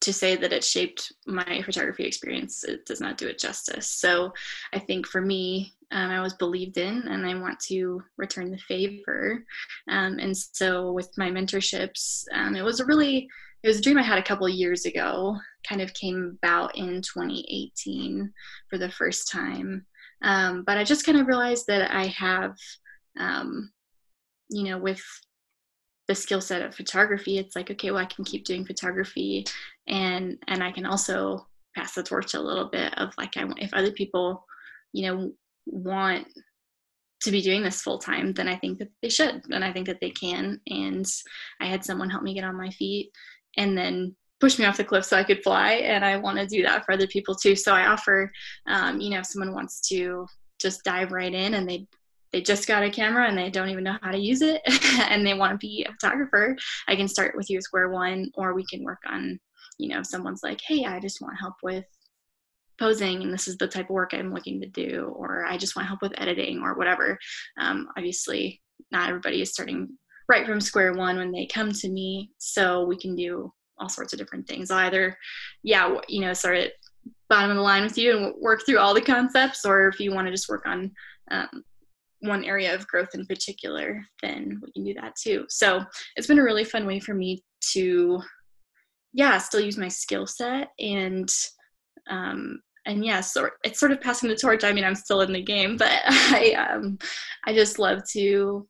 to 0.01 0.13
say 0.13 0.37
that 0.37 0.53
it 0.53 0.63
shaped 0.63 1.13
my 1.27 1.63
photography 1.65 2.05
experience, 2.05 2.65
it 2.65 2.85
does 2.87 3.01
not 3.01 3.17
do 3.17 3.27
it 3.27 3.39
justice. 3.39 3.89
So 3.89 4.33
I 4.73 4.79
think 4.79 5.07
for 5.07 5.21
me, 5.21 5.73
um, 5.91 6.11
I 6.11 6.21
was 6.21 6.35
believed 6.35 6.79
in 6.79 7.03
and 7.09 7.27
I 7.27 7.35
want 7.35 7.59
to 7.69 8.03
return 8.17 8.51
the 8.51 8.59
favor. 8.59 9.45
Um, 9.89 10.19
and 10.19 10.37
so 10.37 10.93
with 10.93 11.11
my 11.17 11.31
mentorships, 11.31 12.25
um, 12.33 12.57
it 12.57 12.63
was 12.63 12.81
a 12.81 12.85
really 12.85 13.29
it 13.63 13.69
was 13.69 13.79
a 13.79 13.83
dream 13.83 13.99
I 13.99 14.03
had 14.03 14.19
a 14.19 14.23
couple 14.23 14.49
years 14.49 14.85
ago, 14.85 15.37
kind 15.67 15.81
of 15.81 15.95
came 15.95 16.39
about 16.39 16.77
in 16.77 17.03
2018 17.03 18.33
for 18.69 18.79
the 18.79 18.91
first 18.91 19.31
time. 19.31 19.87
Um, 20.23 20.65
but 20.65 20.79
I 20.79 20.85
just 20.85 21.05
kind 21.05 21.19
of 21.19 21.27
realized 21.27 21.67
that 21.69 21.95
I 21.95 22.07
have, 22.07 22.57
um, 23.19 23.71
you 24.49 24.65
know, 24.65 24.79
with 24.79 25.03
the 26.09 26.15
skill 26.15 26.41
set 26.41 26.63
of 26.63 26.75
photography, 26.75 27.39
it's 27.39 27.57
like, 27.57 27.71
okay, 27.71 27.91
well, 27.91 28.03
I 28.03 28.07
can 28.07 28.25
keep 28.25 28.45
doing 28.45 28.65
photography 28.65 29.45
and, 29.89 30.39
and 30.47 30.63
I 30.63 30.71
can 30.71 30.87
also 30.87 31.47
pass 31.75 31.95
the 31.95 32.03
torch 32.03 32.35
a 32.35 32.41
little 32.41 32.69
bit 32.69 32.97
of 32.99 33.13
like, 33.19 33.37
I, 33.37 33.45
if 33.59 33.75
other 33.75 33.91
people, 33.91 34.47
you 34.93 35.07
know, 35.07 35.33
want 35.67 36.29
to 37.23 37.31
be 37.31 37.43
doing 37.43 37.63
this 37.63 37.83
full 37.83 37.99
time, 37.99 38.33
then 38.33 38.49
I 38.49 38.57
think 38.57 38.79
that 38.79 38.91
they 39.03 39.09
should, 39.09 39.43
and 39.51 39.65
I 39.65 39.73
think 39.73 39.87
that 39.87 40.01
they 40.01 40.11
can. 40.11 40.61
And 40.69 41.05
I 41.61 41.67
had 41.67 41.85
someone 41.85 42.09
help 42.09 42.23
me 42.23 42.35
get 42.35 42.45
on 42.45 42.57
my 42.57 42.71
feet 42.71 43.11
and 43.57 43.77
then 43.77 44.15
push 44.41 44.59
me 44.59 44.65
off 44.65 44.77
the 44.77 44.85
cliff 44.85 45.05
so 45.05 45.17
I 45.17 45.25
could 45.25 45.43
fly. 45.43 45.73
And 45.75 46.05
I 46.05 46.17
want 46.17 46.39
to 46.39 46.47
do 46.47 46.63
that 46.63 46.85
for 46.85 46.93
other 46.93 47.07
people 47.07 47.35
too. 47.35 47.57
So 47.57 47.73
I 47.73 47.87
offer, 47.87 48.31
um, 48.67 49.01
you 49.01 49.11
know, 49.11 49.21
if 49.21 49.27
someone 49.27 49.55
wants 49.55 49.81
to 49.89 50.27
just 50.61 50.85
dive 50.85 51.13
right 51.13 51.33
in 51.33 51.55
and 51.55 51.69
they 51.69 51.87
they 52.33 52.43
just 52.43 52.67
got 52.67 52.83
a 52.83 52.91
camera 52.91 53.27
and 53.29 53.39
they 53.39 53.49
don't 53.49 53.69
even 53.69 53.85
know 53.85 53.97
how 54.03 54.11
to 54.11 54.19
use 54.19 54.43
it 54.43 54.61
and 55.09 55.27
they 55.27 55.33
want 55.33 55.53
to 55.53 55.59
be 55.59 55.87
a 55.89 55.93
photographer, 55.93 56.57
I 56.89 56.97
can 56.97 57.09
start 57.09 57.37
with 57.37 57.49
you 57.49 57.59
at 57.59 57.63
square 57.63 57.89
one, 57.89 58.31
or 58.35 58.53
we 58.53 58.67
can 58.67 58.83
work 58.83 58.99
on, 59.07 59.39
you 59.79 59.89
know, 59.89 60.01
if 60.01 60.07
someone's 60.07 60.43
like, 60.43 60.61
hey, 60.61 60.85
I 60.85 60.99
just 60.99 61.23
want 61.23 61.39
help 61.39 61.55
with 61.63 61.85
posing 62.79 63.23
and 63.23 63.33
this 63.33 63.49
is 63.49 63.57
the 63.57 63.69
type 63.69 63.87
of 63.87 63.95
work 63.95 64.11
I'm 64.13 64.35
looking 64.35 64.61
to 64.61 64.67
do, 64.67 65.15
or 65.17 65.47
I 65.47 65.57
just 65.57 65.77
want 65.77 65.89
help 65.89 66.03
with 66.03 66.21
editing 66.21 66.61
or 66.63 66.75
whatever. 66.75 67.17
Um, 67.59 67.89
obviously, 67.97 68.61
not 68.91 69.09
everybody 69.09 69.41
is 69.41 69.53
starting 69.53 69.97
right 70.29 70.47
from 70.47 70.61
square 70.61 70.93
one 70.93 71.17
when 71.17 71.33
they 71.33 71.47
come 71.47 71.73
to 71.73 71.89
me. 71.89 72.33
So 72.39 72.85
we 72.85 72.99
can 72.99 73.15
do 73.15 73.53
all 73.79 73.89
sorts 73.89 74.13
of 74.13 74.19
different 74.19 74.47
things. 74.47 74.71
I'll 74.71 74.87
either, 74.87 75.17
yeah, 75.63 75.97
you 76.09 76.21
know, 76.21 76.33
start 76.33 76.57
at 76.57 76.73
bottom 77.29 77.51
of 77.51 77.57
the 77.57 77.63
line 77.63 77.83
with 77.83 77.99
you 77.99 78.17
and 78.17 78.35
work 78.41 78.65
through 78.65 78.79
all 78.79 78.95
the 78.95 79.01
concepts, 79.01 79.65
or 79.65 79.89
if 79.89 80.01
you 80.01 80.13
want 80.13 80.27
to 80.27 80.33
just 80.33 80.49
work 80.49 80.67
on 80.67 80.93
um, 81.31 81.65
one 82.21 82.45
area 82.45 82.75
of 82.75 82.87
growth 82.87 83.15
in 83.15 83.27
particular, 83.27 84.05
then 84.23 84.61
we 84.63 84.73
can 84.73 84.85
do 84.85 84.95
that 84.95 85.17
too. 85.17 85.45
So 85.49 85.85
it's 86.17 86.27
been 86.27 86.39
a 86.39 86.45
really 86.45 86.65
fun 86.65 86.87
way 86.87 87.01
for 87.01 87.15
me 87.15 87.43
to, 87.73 88.21
yeah, 89.13 89.39
still 89.39 89.61
use 89.61 89.77
my 89.77 89.89
skill 89.89 90.27
set 90.27 90.69
and, 90.79 91.29
um, 92.09 92.61
and 92.87 93.05
yeah, 93.05 93.21
so 93.21 93.51
it's 93.65 93.81
sort 93.81 93.93
of 93.93 94.01
passing 94.01 94.29
the 94.29 94.37
torch. 94.37 94.63
I 94.63 94.73
mean, 94.73 94.85
I'm 94.85 94.95
still 94.95 95.21
in 95.23 95.33
the 95.33 95.43
game, 95.43 95.77
but 95.77 95.91
I, 96.07 96.53
um, 96.53 96.99
I 97.45 97.53
just 97.53 97.79
love 97.79 98.03
to. 98.13 98.67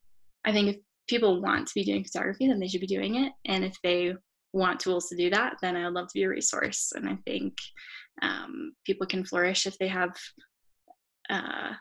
I 0.47 0.53
think 0.53 0.69
if 0.69 0.77
people 1.07 1.43
want 1.43 1.67
to 1.69 1.75
be 1.75 1.85
doing 1.85 2.03
photography, 2.03 2.49
then 2.49 2.59
they 2.59 2.69
should 2.69 2.81
be 2.81 2.87
doing 2.87 3.17
it. 3.17 3.33
And 3.45 3.65
if 3.65 3.77
they 3.83 4.15
want 4.57 4.81
tools 4.81 5.09
to 5.09 5.17
do 5.17 5.31
that, 5.31 5.57
then 5.61 5.77
I 5.77 5.85
would 5.85 5.95
love 5.95 6.09
to 6.09 6.15
be 6.15 6.25
a 6.25 6.29
resource. 6.29 6.93
And 6.95 7.09
I 7.09 7.17
think 7.27 7.59
um, 8.23 8.73
people 8.85 9.07
can 9.07 9.25
flourish 9.25 9.67
if 9.67 9.79
they 9.79 9.89
have 9.89 10.17
uh, 11.29 11.73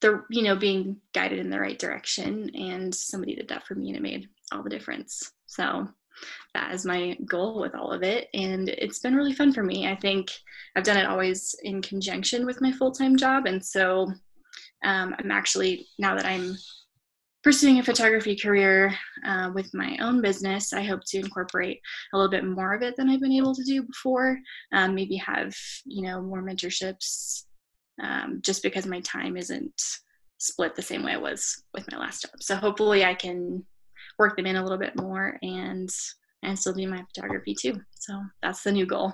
the 0.00 0.22
you 0.30 0.42
know 0.42 0.56
being 0.56 0.96
guided 1.12 1.38
in 1.38 1.50
the 1.50 1.60
right 1.60 1.78
direction. 1.78 2.50
And 2.54 2.94
somebody 2.94 3.34
did 3.34 3.48
that 3.48 3.66
for 3.66 3.74
me, 3.74 3.88
and 3.88 3.96
it 3.96 4.02
made 4.02 4.28
all 4.52 4.62
the 4.62 4.70
difference. 4.70 5.32
So 5.46 5.88
that 6.54 6.72
is 6.72 6.84
my 6.84 7.16
goal 7.26 7.60
with 7.60 7.74
all 7.74 7.92
of 7.92 8.02
it, 8.02 8.28
and 8.32 8.68
it's 8.70 9.00
been 9.00 9.14
really 9.14 9.34
fun 9.34 9.52
for 9.52 9.62
me. 9.62 9.86
I 9.86 9.94
think 9.94 10.30
I've 10.74 10.84
done 10.84 10.96
it 10.96 11.06
always 11.06 11.54
in 11.62 11.82
conjunction 11.82 12.46
with 12.46 12.60
my 12.60 12.72
full 12.72 12.92
time 12.92 13.16
job, 13.16 13.46
and 13.46 13.64
so 13.64 14.10
um, 14.84 15.14
I'm 15.18 15.30
actually 15.30 15.86
now 15.98 16.16
that 16.16 16.24
I'm 16.24 16.56
pursuing 17.42 17.78
a 17.78 17.84
photography 17.84 18.36
career 18.36 18.94
uh, 19.24 19.50
with 19.54 19.72
my 19.72 19.96
own 20.00 20.20
business, 20.20 20.72
I 20.72 20.82
hope 20.82 21.00
to 21.08 21.18
incorporate 21.18 21.80
a 22.12 22.16
little 22.16 22.30
bit 22.30 22.44
more 22.44 22.74
of 22.74 22.82
it 22.82 22.96
than 22.96 23.08
I've 23.08 23.20
been 23.20 23.32
able 23.32 23.54
to 23.54 23.64
do 23.64 23.82
before. 23.82 24.38
Um, 24.72 24.94
maybe 24.94 25.16
have 25.16 25.54
you 25.84 26.02
know 26.02 26.20
more 26.20 26.42
mentorships, 26.42 27.44
um, 28.02 28.40
just 28.42 28.62
because 28.62 28.86
my 28.86 29.00
time 29.00 29.36
isn't 29.36 29.80
split 30.38 30.74
the 30.74 30.82
same 30.82 31.02
way 31.02 31.12
it 31.12 31.20
was 31.20 31.62
with 31.74 31.90
my 31.90 31.98
last 31.98 32.22
job. 32.22 32.40
So 32.40 32.56
hopefully, 32.56 33.04
I 33.04 33.14
can 33.14 33.64
work 34.18 34.36
them 34.36 34.46
in 34.46 34.56
a 34.56 34.62
little 34.62 34.78
bit 34.78 34.96
more 34.96 35.38
and 35.42 35.88
and 36.42 36.58
still 36.58 36.72
do 36.72 36.88
my 36.88 37.04
photography 37.14 37.54
too. 37.54 37.80
So 37.94 38.20
that's 38.42 38.62
the 38.62 38.72
new 38.72 38.86
goal. 38.86 39.12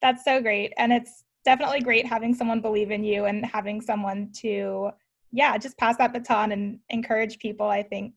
That's 0.00 0.24
so 0.24 0.40
great, 0.40 0.72
and 0.78 0.92
it's 0.92 1.24
definitely 1.44 1.80
great 1.80 2.06
having 2.06 2.34
someone 2.34 2.60
believe 2.60 2.90
in 2.90 3.04
you 3.04 3.24
and 3.26 3.44
having 3.44 3.80
someone 3.80 4.30
to 4.32 4.90
yeah, 5.32 5.56
just 5.56 5.78
pass 5.78 5.96
that 5.96 6.12
baton 6.12 6.52
and 6.52 6.78
encourage 6.90 7.38
people, 7.38 7.66
I 7.66 7.82
think 7.82 8.14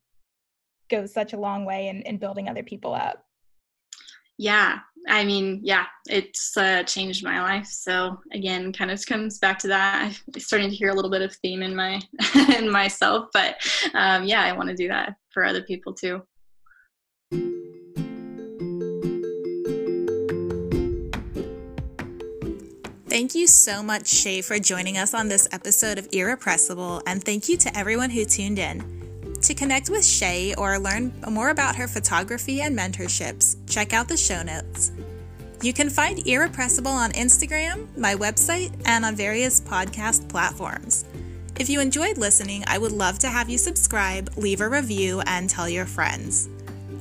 goes 0.90 1.14
such 1.14 1.34
a 1.34 1.40
long 1.40 1.66
way 1.66 1.88
in, 1.88 2.02
in 2.04 2.18
building 2.18 2.48
other 2.48 2.64
people 2.64 2.94
up. 2.94 3.26
Yeah, 4.38 4.80
I 5.08 5.24
mean, 5.24 5.62
yeah, 5.64 5.86
it's 6.08 6.58
uh, 6.58 6.84
changed 6.84 7.24
my 7.24 7.42
life. 7.42 7.68
So 7.68 8.20
again, 8.34 8.74
kind 8.74 8.92
of 8.92 9.04
comes 9.06 9.40
back 9.40 9.60
to 9.60 9.68
that. 9.70 10.04
I'm 10.04 10.42
starting 10.42 10.70
to 10.70 10.76
hear 10.76 10.90
a 10.90 10.94
little 10.94 11.12
bit 11.12 11.22
of 11.22 11.36
theme 11.38 11.64
in 11.64 11.76
my 11.76 12.02
in 12.58 12.70
myself, 12.70 13.28
but 13.34 13.56
um, 13.94 14.26
yeah, 14.26 14.44
I 14.44 14.52
want 14.52 14.70
to 14.70 14.76
do 14.76 14.88
that 14.90 15.16
for 15.32 15.46
other 15.46 15.62
people 15.62 15.94
too. 15.94 16.22
Thank 23.16 23.34
you 23.34 23.48
so 23.48 23.82
much, 23.82 24.08
Shay, 24.08 24.42
for 24.42 24.60
joining 24.60 24.98
us 24.98 25.14
on 25.14 25.30
this 25.30 25.48
episode 25.54 25.98
of 25.98 26.10
Irrepressible, 26.12 27.02
and 27.08 27.24
thank 27.24 27.48
you 27.48 27.56
to 27.56 27.78
everyone 27.78 28.10
who 28.10 28.26
tuned 28.26 28.60
in. 28.60 29.38
To 29.42 29.54
connect 29.54 29.90
with 29.90 30.04
Shay 30.04 30.54
or 30.56 30.78
learn 30.78 31.14
more 31.32 31.48
about 31.48 31.78
her 31.78 31.88
photography 31.88 32.60
and 32.60 32.78
mentorships, 32.78 33.56
check 33.70 33.94
out 33.94 34.10
the 34.10 34.18
show 34.18 34.44
notes. 34.44 34.92
You 35.62 35.72
can 35.72 35.90
find 35.90 36.28
Irrepressible 36.28 36.92
on 36.92 37.14
Instagram, 37.14 37.88
my 37.98 38.16
website, 38.16 38.74
and 38.84 39.06
on 39.06 39.16
various 39.16 39.62
podcast 39.62 40.28
platforms. 40.28 41.06
If 41.58 41.70
you 41.70 41.80
enjoyed 41.80 42.18
listening, 42.18 42.66
I 42.68 42.80
would 42.80 42.92
love 42.92 43.18
to 43.20 43.30
have 43.30 43.50
you 43.50 43.58
subscribe, 43.58 44.36
leave 44.36 44.60
a 44.60 44.68
review, 44.68 45.22
and 45.26 45.50
tell 45.50 45.70
your 45.70 45.86
friends. 45.86 46.50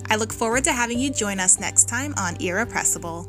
I 0.09 0.15
look 0.15 0.33
forward 0.33 0.63
to 0.63 0.73
having 0.73 1.01
you 1.01 1.11
join 1.11 1.41
us 1.41 1.59
next 1.59 1.89
time 1.89 2.15
on 2.17 2.37
Irrepressible. 2.37 3.29